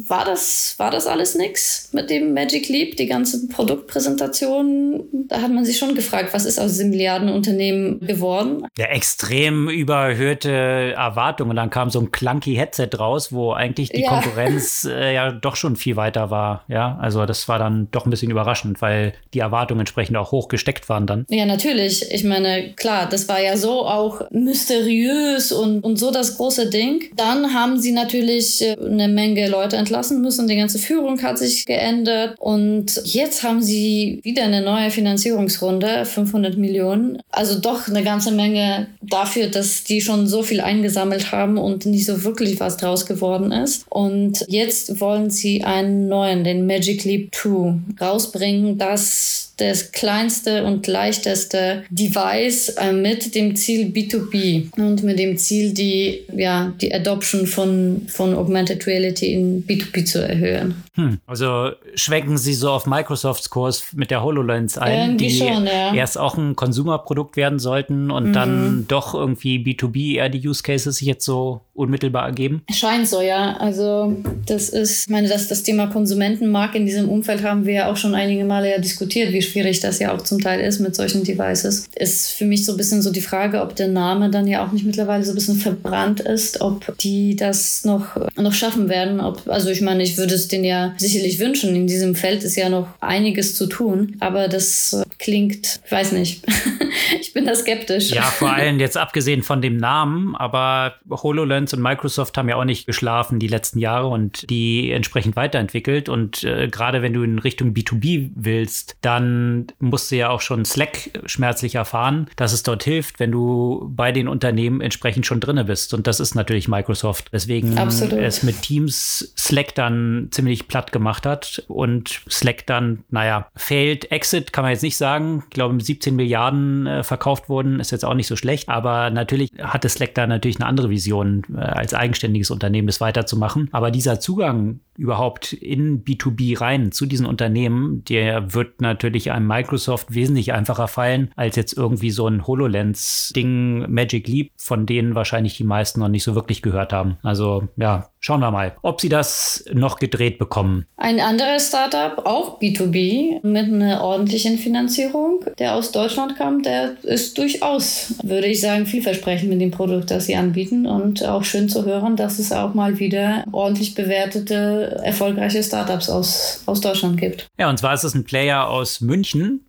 [0.07, 5.03] war das, war das alles nix mit dem Magic Leap, die ganze Produktpräsentation.
[5.27, 8.67] Da hat man sich schon gefragt, was ist aus diesem Milliardenunternehmen geworden?
[8.77, 11.55] Der extrem überhöhte Erwartungen.
[11.55, 14.09] Dann kam so ein clunky Headset raus, wo eigentlich die ja.
[14.09, 16.63] Konkurrenz äh, ja doch schon viel weiter war.
[16.67, 20.47] Ja, also das war dann doch ein bisschen überraschend, weil die Erwartungen entsprechend auch hoch
[20.47, 21.25] gesteckt waren dann.
[21.29, 22.11] Ja, natürlich.
[22.11, 27.05] Ich meine, klar, das war ja so auch mysteriös und, und so das große Ding.
[27.15, 30.47] Dann haben sie natürlich äh, eine Menge Leute entlassen müssen.
[30.47, 36.57] Die ganze Führung hat sich geändert und jetzt haben sie wieder eine neue Finanzierungsrunde, 500
[36.57, 37.19] Millionen.
[37.31, 42.05] Also doch eine ganze Menge dafür, dass die schon so viel eingesammelt haben und nicht
[42.05, 43.85] so wirklich was draus geworden ist.
[43.89, 50.87] Und jetzt wollen sie einen neuen, den Magic Leap 2, rausbringen, das das kleinste und
[50.87, 57.47] leichteste Device äh, mit dem Ziel B2B und mit dem Ziel, die, ja, die Adoption
[57.47, 60.83] von, von Augmented Reality in B2B zu erhöhen.
[60.93, 61.19] Hm.
[61.25, 65.93] Also schwenken Sie so auf Microsofts Kurs mit der HoloLens ein, irgendwie die schon, ja.
[65.93, 68.33] erst auch ein Konsumerprodukt werden sollten und mhm.
[68.33, 72.63] dann doch irgendwie B2B eher die Use Cases sich jetzt so unmittelbar ergeben?
[72.71, 73.57] Scheint so, ja.
[73.57, 77.91] Also das ist, ich meine, dass das Thema Konsumentenmarkt in diesem Umfeld haben wir ja
[77.91, 80.95] auch schon einige Male ja diskutiert, wie schwierig das ja auch zum Teil ist mit
[80.95, 81.87] solchen Devices.
[81.95, 84.71] Ist für mich so ein bisschen so die Frage, ob der Name dann ja auch
[84.71, 89.19] nicht mittlerweile so ein bisschen verbrannt ist, ob die das noch, noch schaffen werden.
[89.19, 91.75] Ob, also ich meine, ich würde es denen ja sicherlich wünschen.
[91.75, 96.43] In diesem Feld ist ja noch einiges zu tun, aber das klingt, ich weiß nicht.
[97.21, 98.11] ich bin da skeptisch.
[98.11, 102.65] Ja, vor allem jetzt abgesehen von dem Namen, aber HoloLens und Microsoft haben ja auch
[102.65, 106.09] nicht geschlafen die letzten Jahre und die entsprechend weiterentwickelt.
[106.09, 109.36] Und äh, gerade wenn du in Richtung B2B willst, dann
[109.79, 114.11] musst du ja auch schon Slack schmerzlich erfahren, dass es dort hilft, wenn du bei
[114.11, 115.93] den Unternehmen entsprechend schon drinne bist.
[115.93, 117.29] Und das ist natürlich Microsoft.
[117.31, 118.13] Deswegen Absolut.
[118.13, 124.53] es mit Teams Slack dann ziemlich platt gemacht hat und Slack dann, naja, failed exit
[124.53, 125.43] kann man jetzt nicht sagen.
[125.45, 128.69] Ich glaube, 17 Milliarden äh, verkauft wurden, ist jetzt auch nicht so schlecht.
[128.69, 133.69] Aber natürlich hatte Slack da natürlich eine andere Vision, äh, als eigenständiges Unternehmen das weiterzumachen.
[133.71, 140.13] Aber dieser Zugang überhaupt in B2B rein zu diesen Unternehmen, der wird natürlich einem Microsoft
[140.13, 145.63] wesentlich einfacher fallen, als jetzt irgendwie so ein HoloLens-Ding Magic Leap, von denen wahrscheinlich die
[145.63, 147.17] meisten noch nicht so wirklich gehört haben.
[147.23, 150.85] Also ja, schauen wir mal, ob sie das noch gedreht bekommen.
[150.97, 157.37] Ein anderes Startup, auch B2B, mit einer ordentlichen Finanzierung, der aus Deutschland kam, der ist
[157.37, 161.85] durchaus, würde ich sagen, vielversprechend mit dem Produkt, das sie anbieten und auch schön zu
[161.85, 167.47] hören, dass es auch mal wieder ordentlich bewertete erfolgreiche Startups aus, aus Deutschland gibt.
[167.57, 169.16] Ja, und zwar ist es ein Player aus München,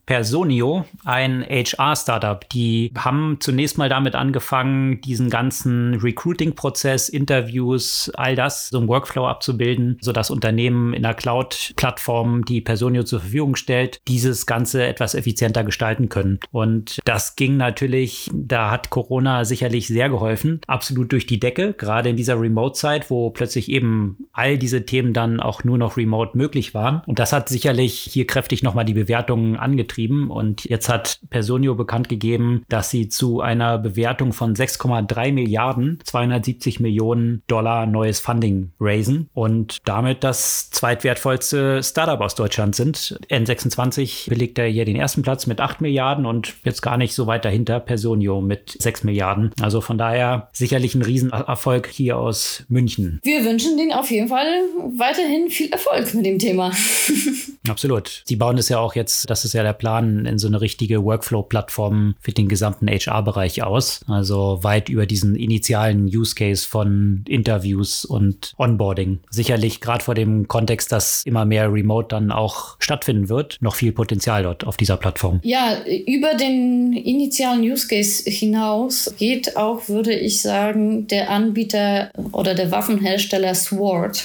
[0.09, 2.49] Personio, ein HR-Startup.
[2.49, 9.27] Die haben zunächst mal damit angefangen, diesen ganzen Recruiting-Prozess, Interviews, all das, so ein Workflow
[9.27, 15.63] abzubilden, sodass Unternehmen in der Cloud-Plattform, die Personio zur Verfügung stellt, dieses Ganze etwas effizienter
[15.63, 16.41] gestalten können.
[16.53, 22.09] Und das ging natürlich, da hat Corona sicherlich sehr geholfen, absolut durch die Decke, gerade
[22.09, 26.73] in dieser Remote-Zeit, wo plötzlich eben all diese Themen dann auch nur noch remote möglich
[26.73, 27.03] waren.
[27.07, 28.95] Und das hat sicherlich hier kräftig nochmal die
[29.39, 34.55] Bewertungen angetrieben getrieben und jetzt hat Personio bekannt gegeben, dass sie zu einer Bewertung von
[34.55, 42.75] 6,3 Milliarden 270 Millionen Dollar neues Funding raisen und damit das zweitwertvollste Startup aus Deutschland
[42.75, 43.19] sind.
[43.31, 47.27] N26 belegt er hier den ersten Platz mit 8 Milliarden und jetzt gar nicht so
[47.27, 49.53] weit dahinter Personio mit 6 Milliarden.
[49.61, 53.21] Also von daher sicherlich ein Riesenerfolg hier aus München.
[53.23, 54.47] Wir wünschen denen auf jeden Fall
[54.97, 56.73] weiterhin viel Erfolg mit dem Thema.
[57.69, 58.23] Absolut.
[58.25, 61.05] Sie bauen es ja auch jetzt, das ist ja der Plan in so eine richtige
[61.05, 64.01] Workflow-Plattform für den gesamten HR-Bereich aus.
[64.07, 69.21] Also weit über diesen initialen Use Case von Interviews und Onboarding.
[69.31, 73.93] Sicherlich gerade vor dem Kontext, dass immer mehr Remote dann auch stattfinden wird, noch viel
[73.93, 75.41] Potenzial dort auf dieser Plattform.
[75.43, 82.55] Ja, über den initialen Use Case hinaus geht auch, würde ich sagen, der Anbieter oder
[82.55, 84.25] der Waffenhersteller Sword.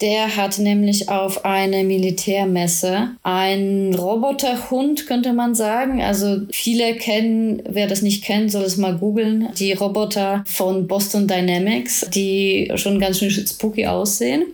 [0.00, 6.00] Der hat nämlich auf eine Militärmesse einen Roboterhund, könnte man sagen.
[6.00, 9.48] Also viele kennen, wer das nicht kennt, soll es mal googeln.
[9.58, 14.44] Die Roboter von Boston Dynamics, die schon ganz schön spooky aussehen.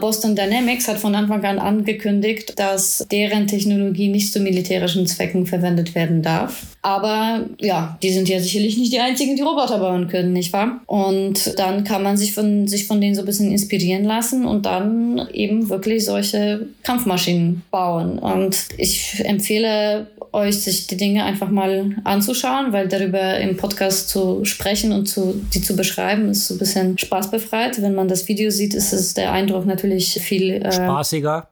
[0.00, 5.94] Boston Dynamics hat von Anfang an angekündigt, dass deren Technologie nicht zu militärischen Zwecken verwendet
[5.96, 6.71] werden darf.
[6.82, 10.80] Aber ja, die sind ja sicherlich nicht die einzigen, die Roboter bauen können, nicht wahr?
[10.86, 14.66] Und dann kann man sich von, sich von denen so ein bisschen inspirieren lassen und
[14.66, 18.18] dann eben wirklich solche Kampfmaschinen bauen.
[18.18, 24.44] Und ich empfehle euch, sich die Dinge einfach mal anzuschauen, weil darüber im Podcast zu
[24.44, 27.80] sprechen und zu, die zu beschreiben, ist so ein bisschen spaßbefreit.
[27.80, 31.46] Wenn man das Video sieht, ist es der Eindruck natürlich viel äh, spaßiger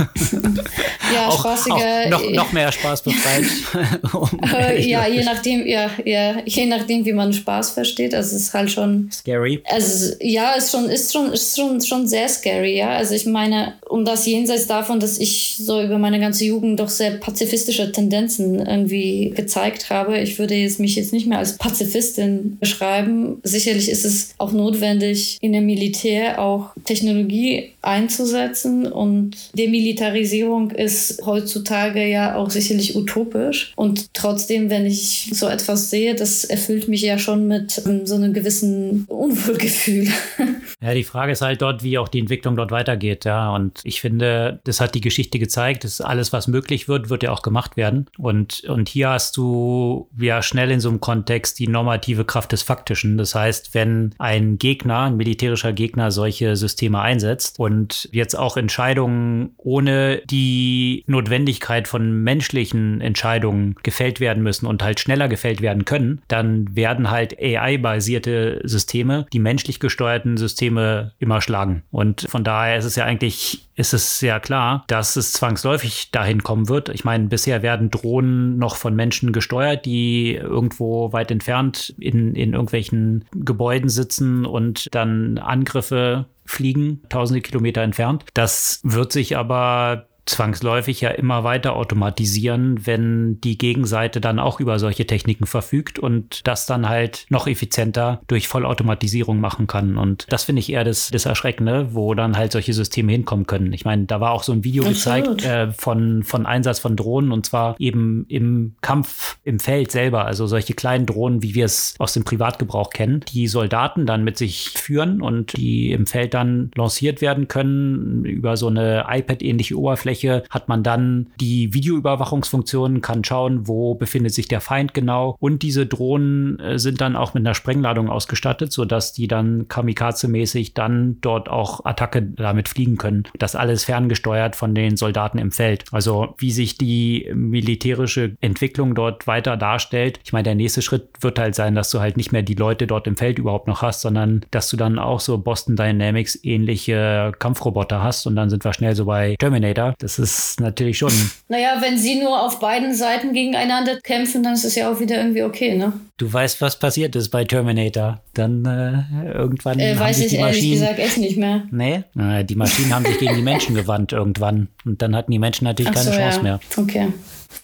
[1.14, 2.06] ja, auch, spaßiger.
[2.06, 3.44] Auch noch, noch mehr Spaß befreit.
[4.54, 8.14] äh, ja, je nachdem, ja, ja, je nachdem, wie man Spaß versteht.
[8.14, 9.10] Also es ist halt schon.
[9.12, 9.62] Scary.
[9.64, 12.90] Also ja, ist schon, ist schon, ist schon, schon sehr scary, ja.
[12.90, 16.88] Also ich meine, um das jenseits davon, dass ich so über meine ganze Jugend doch
[16.88, 20.18] sehr pazifistische Tendenzen irgendwie gezeigt habe.
[20.18, 23.40] Ich würde jetzt mich jetzt nicht mehr als Pazifistin beschreiben.
[23.42, 28.90] Sicherlich ist es auch notwendig, in dem Militär auch Technologie einzusetzen.
[28.90, 33.72] Und Demilitarisierung ist heutzutage ja auch sicherlich utopisch.
[33.76, 38.14] Und trotzdem, wenn ich so etwas sehe, das erfüllt mich ja schon mit um, so
[38.14, 40.08] einem gewissen Unwohlgefühl.
[40.82, 44.00] Ja, die Frage ist halt dort, wie auch die Entwicklung dort weitergeht, ja, und ich
[44.00, 47.76] finde, das hat die Geschichte gezeigt, dass alles, was möglich wird, wird ja auch gemacht
[47.76, 48.06] werden.
[48.16, 52.62] Und, und hier hast du ja schnell in so einem Kontext die normative Kraft des
[52.62, 58.36] Faktischen, das heißt, wenn ein Gegner, ein militärischer Gegner solche Systeme einsetzt und und jetzt
[58.36, 65.62] auch Entscheidungen ohne die Notwendigkeit von menschlichen Entscheidungen gefällt werden müssen und halt schneller gefällt
[65.62, 71.84] werden können, dann werden halt AI-basierte Systeme die menschlich gesteuerten Systeme immer schlagen.
[71.92, 76.42] Und von daher ist es ja eigentlich ist es sehr klar, dass es zwangsläufig dahin
[76.42, 76.90] kommen wird.
[76.90, 82.52] Ich meine, bisher werden Drohnen noch von Menschen gesteuert, die irgendwo weit entfernt in, in
[82.52, 88.24] irgendwelchen Gebäuden sitzen und dann Angriffe fliegen, tausende Kilometer entfernt.
[88.34, 94.78] Das wird sich aber zwangsläufig ja immer weiter automatisieren, wenn die Gegenseite dann auch über
[94.78, 99.98] solche Techniken verfügt und das dann halt noch effizienter durch Vollautomatisierung machen kann.
[99.98, 103.72] Und das finde ich eher das, das Erschreckende, wo dann halt solche Systeme hinkommen können.
[103.72, 105.38] Ich meine, da war auch so ein Video Absolut.
[105.38, 110.26] gezeigt äh, von, von Einsatz von Drohnen und zwar eben im Kampf im Feld selber.
[110.26, 114.38] Also solche kleinen Drohnen, wie wir es aus dem Privatgebrauch kennen, die Soldaten dann mit
[114.38, 118.24] sich führen und die im Feld dann lanciert werden können.
[118.24, 124.48] Über so eine iPad-ähnliche Oberfläche hat man dann die Videoüberwachungsfunktion, kann schauen, wo befindet sich
[124.48, 125.36] der Feind genau.
[125.40, 130.74] Und diese Drohnen äh, sind dann auch mit einer Sprengladung ausgestattet, sodass die dann kamikaze-mäßig
[130.74, 133.24] dann dort auch Attacke damit fliegen können.
[133.38, 135.84] Das alles ferngesteuert von den Soldaten im Feld.
[135.92, 140.20] Also wie sich die militärische Entwicklung dort weiter darstellt.
[140.24, 142.86] Ich meine, der nächste Schritt wird halt sein, dass du halt nicht mehr die Leute
[142.86, 147.32] dort im Feld überhaupt noch hast, sondern dass du dann auch so Boston Dynamics ähnliche
[147.38, 149.94] Kampfroboter hast und dann sind wir schnell so bei Terminator.
[149.98, 151.12] Das ist natürlich schon.
[151.48, 155.16] Naja, wenn sie nur auf beiden Seiten gegeneinander kämpfen, dann ist es ja auch wieder
[155.16, 155.92] irgendwie okay, ne?
[156.16, 158.20] Du weißt, was passiert ist bei Terminator.
[158.34, 159.78] Dann äh, irgendwann.
[159.78, 161.62] Äh, haben weiß sich ich die ehrlich Maschinen, gesagt echt nicht mehr.
[161.70, 164.68] Nee, äh, die Maschinen haben sich gegen die Menschen gewandt irgendwann.
[164.84, 166.42] Und dann hatten die Menschen natürlich Ach keine so, Chance ja.
[166.42, 166.60] mehr.
[166.76, 167.08] Okay.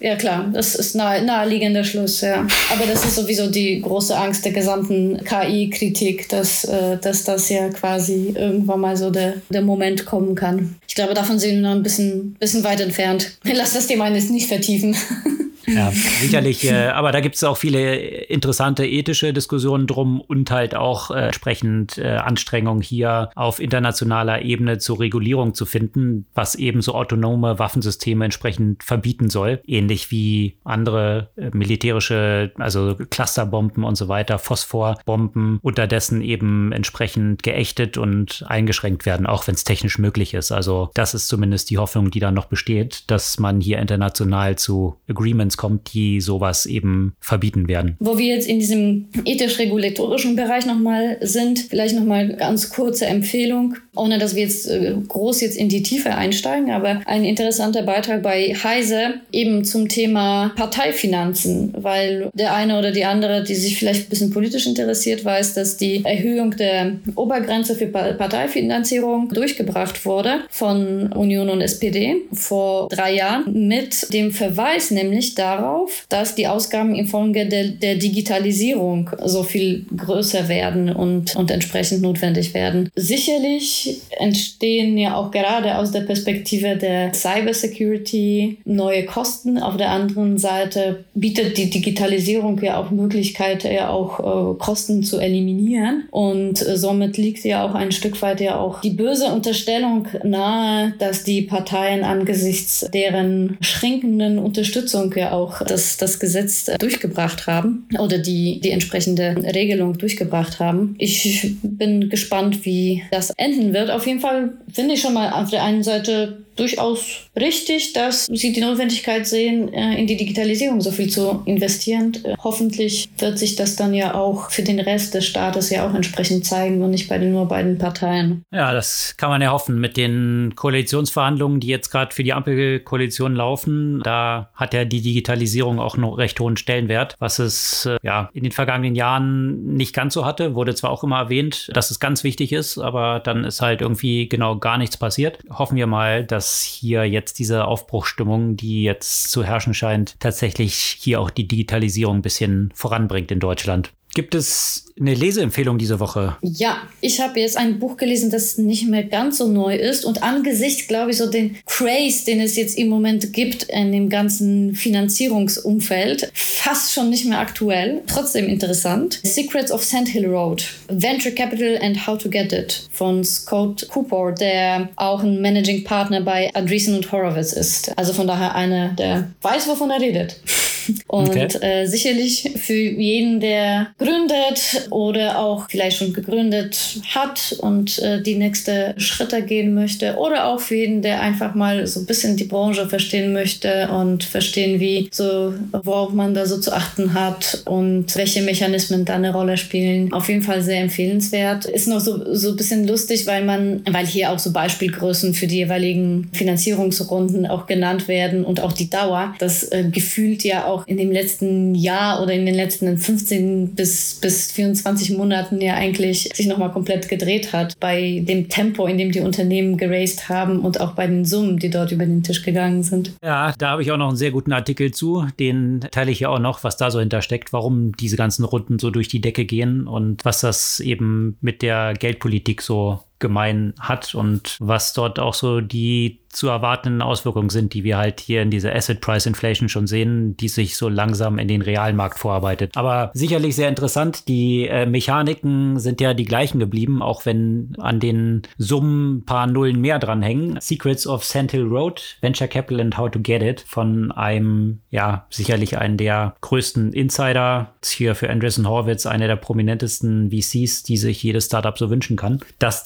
[0.00, 2.46] Ja klar, das ist nahe, naheliegender Schluss, ja.
[2.70, 7.68] Aber das ist sowieso die große Angst der gesamten KI-Kritik, dass, äh, dass das ja
[7.70, 10.76] quasi irgendwann mal so der, der Moment kommen kann.
[10.96, 13.32] Ich glaube, davon sind wir noch ein bisschen, bisschen weit entfernt.
[13.44, 14.96] Lass das Thema jetzt nicht vertiefen.
[15.66, 15.90] Ja,
[16.20, 16.64] sicherlich.
[16.64, 21.26] Äh, aber da gibt es auch viele interessante ethische Diskussionen drum und halt auch äh,
[21.26, 27.58] entsprechend äh, Anstrengungen hier auf internationaler Ebene zur Regulierung zu finden, was eben so autonome
[27.58, 29.60] Waffensysteme entsprechend verbieten soll.
[29.66, 37.98] Ähnlich wie andere äh, militärische, also Clusterbomben und so weiter, Phosphorbomben, unterdessen eben entsprechend geächtet
[37.98, 40.52] und eingeschränkt werden, auch wenn es technisch möglich ist.
[40.52, 44.96] Also das ist zumindest die Hoffnung, die da noch besteht, dass man hier international zu
[45.08, 47.96] Agreements kommt, die sowas eben verbieten werden.
[48.00, 54.18] Wo wir jetzt in diesem ethisch-regulatorischen Bereich nochmal sind, vielleicht nochmal ganz kurze Empfehlung, ohne
[54.18, 58.54] dass wir jetzt äh, groß jetzt in die Tiefe einsteigen, aber ein interessanter Beitrag bei
[58.54, 64.10] Heise eben zum Thema Parteifinanzen, weil der eine oder die andere, die sich vielleicht ein
[64.10, 71.50] bisschen politisch interessiert, weiß, dass die Erhöhung der Obergrenze für Parteifinanzierung durchgebracht wurde von Union
[71.50, 77.64] und SPD vor drei Jahren mit dem Verweis nämlich darauf, dass die Ausgaben infolge der,
[77.68, 82.90] der Digitalisierung so viel größer werden und, und entsprechend notwendig werden.
[82.96, 89.58] Sicherlich entstehen ja auch gerade aus der Perspektive der Cybersecurity neue Kosten.
[89.58, 95.18] Auf der anderen Seite bietet die Digitalisierung ja auch Möglichkeiten, ja auch äh, Kosten zu
[95.18, 96.04] eliminieren.
[96.10, 100.94] Und äh, somit liegt ja auch ein Stück weit ja auch die böse Unterstellung nahe,
[100.98, 107.88] dass die Parteien angesichts deren schränkenden Unterstützung ja auch das, das Gesetz äh, durchgebracht haben
[107.98, 110.94] oder die, die entsprechende Regelung durchgebracht haben.
[110.98, 113.90] Ich bin gespannt, wie das enden wird.
[113.90, 118.52] Auf jeden Fall finde ich schon mal auf der einen Seite durchaus richtig, dass sie
[118.52, 122.16] die Notwendigkeit sehen, äh, in die Digitalisierung so viel zu investieren.
[122.24, 125.94] Äh, hoffentlich wird sich das dann ja auch für den Rest des Staates ja auch
[125.94, 128.42] entsprechend zeigen und nicht bei den nur beiden Parteien.
[128.52, 129.78] Ja, das kann man ja hoffen.
[129.80, 135.78] Mit den Koalitionsverhandlungen, die jetzt gerade für die Ampelkoalition laufen, da hat ja die Digitalisierung
[135.78, 140.14] auch noch recht hohen Stellenwert, was es äh, ja in den vergangenen Jahren nicht ganz
[140.14, 140.54] so hatte.
[140.54, 144.28] Wurde zwar auch immer erwähnt, dass es ganz wichtig ist, aber dann ist halt irgendwie
[144.28, 145.38] genau gar nichts passiert.
[145.50, 151.20] Hoffen wir mal, dass hier jetzt diese Aufbruchstimmung, die jetzt zu herrschen scheint, tatsächlich hier
[151.20, 153.92] auch die Digitalisierung ein bisschen voranbringt in Deutschland.
[154.16, 156.38] Gibt es eine Leseempfehlung diese Woche?
[156.40, 160.22] Ja, ich habe jetzt ein Buch gelesen, das nicht mehr ganz so neu ist und
[160.22, 164.74] angesichts, glaube ich, so den Craze, den es jetzt im Moment gibt in dem ganzen
[164.74, 169.20] Finanzierungsumfeld, fast schon nicht mehr aktuell, trotzdem interessant.
[169.22, 174.32] Secrets of Sand Hill Road, Venture Capital and How to Get It von Scott Cooper,
[174.32, 177.92] der auch ein Managing Partner bei Andreessen und Horowitz ist.
[177.98, 180.40] Also von daher einer, der weiß, wovon er redet.
[181.08, 181.48] Und okay.
[181.60, 188.34] äh, sicherlich für jeden, der gründet oder auch vielleicht schon gegründet hat und äh, die
[188.36, 192.44] nächste Schritte gehen möchte oder auch für jeden, der einfach mal so ein bisschen die
[192.44, 198.14] Branche verstehen möchte und verstehen, wie so, worauf man da so zu achten hat und
[198.16, 200.12] welche Mechanismen da eine Rolle spielen.
[200.12, 201.64] Auf jeden Fall sehr empfehlenswert.
[201.64, 205.46] Ist noch so, so ein bisschen lustig, weil man, weil hier auch so Beispielgrößen für
[205.46, 209.34] die jeweiligen Finanzierungsrunden auch genannt werden und auch die Dauer.
[209.38, 213.74] Das äh, gefühlt ja auch auch in dem letzten Jahr oder in den letzten 15
[213.74, 218.98] bis, bis 24 Monaten ja eigentlich sich nochmal komplett gedreht hat bei dem Tempo, in
[218.98, 222.42] dem die Unternehmen geraced haben und auch bei den Summen, die dort über den Tisch
[222.42, 223.12] gegangen sind.
[223.22, 225.26] Ja, da habe ich auch noch einen sehr guten Artikel zu.
[225.38, 228.90] Den teile ich ja auch noch, was da so hintersteckt, warum diese ganzen Runden so
[228.90, 234.56] durch die Decke gehen und was das eben mit der Geldpolitik so gemein hat und
[234.60, 238.74] was dort auch so die zu erwartenden Auswirkungen sind, die wir halt hier in dieser
[238.74, 242.76] Asset Price Inflation schon sehen, die sich so langsam in den realen vorarbeitet.
[242.76, 244.28] Aber sicherlich sehr interessant.
[244.28, 249.80] Die äh, Mechaniken sind ja die gleichen geblieben, auch wenn an den Summen paar Nullen
[249.80, 250.58] mehr dranhängen.
[250.60, 255.26] Secrets of Sand Hill Road, Venture Capital and How to Get It von einem, ja,
[255.30, 261.22] sicherlich einen der größten Insider, hier für Andreessen Horwitz, einer der prominentesten VCs, die sich
[261.22, 262.40] jedes Startup so wünschen kann.
[262.58, 262.84] Das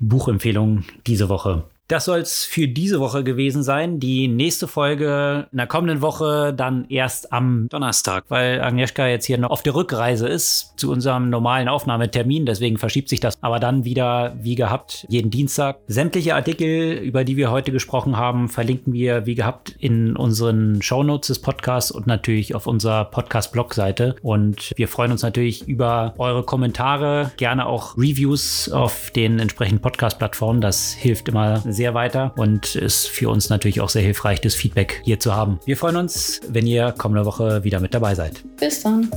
[0.00, 1.64] Buchempfehlung diese Woche.
[1.92, 4.00] Das soll es für diese Woche gewesen sein.
[4.00, 9.36] Die nächste Folge in der kommenden Woche dann erst am Donnerstag, weil Agnieszka jetzt hier
[9.36, 12.46] noch auf der Rückreise ist zu unserem normalen Aufnahmetermin.
[12.46, 13.36] Deswegen verschiebt sich das.
[13.42, 15.80] Aber dann wieder wie gehabt jeden Dienstag.
[15.86, 21.26] Sämtliche Artikel, über die wir heute gesprochen haben, verlinken wir wie gehabt in unseren Shownotes
[21.26, 24.16] des Podcasts und natürlich auf unserer Podcast-Blog-Seite.
[24.22, 30.62] Und wir freuen uns natürlich über eure Kommentare, gerne auch Reviews auf den entsprechenden Podcast-Plattformen.
[30.62, 34.54] Das hilft immer sehr sehr weiter und ist für uns natürlich auch sehr hilfreich, das
[34.54, 35.58] Feedback hier zu haben.
[35.64, 38.44] Wir freuen uns, wenn ihr kommende Woche wieder mit dabei seid.
[38.56, 39.10] Bis dann.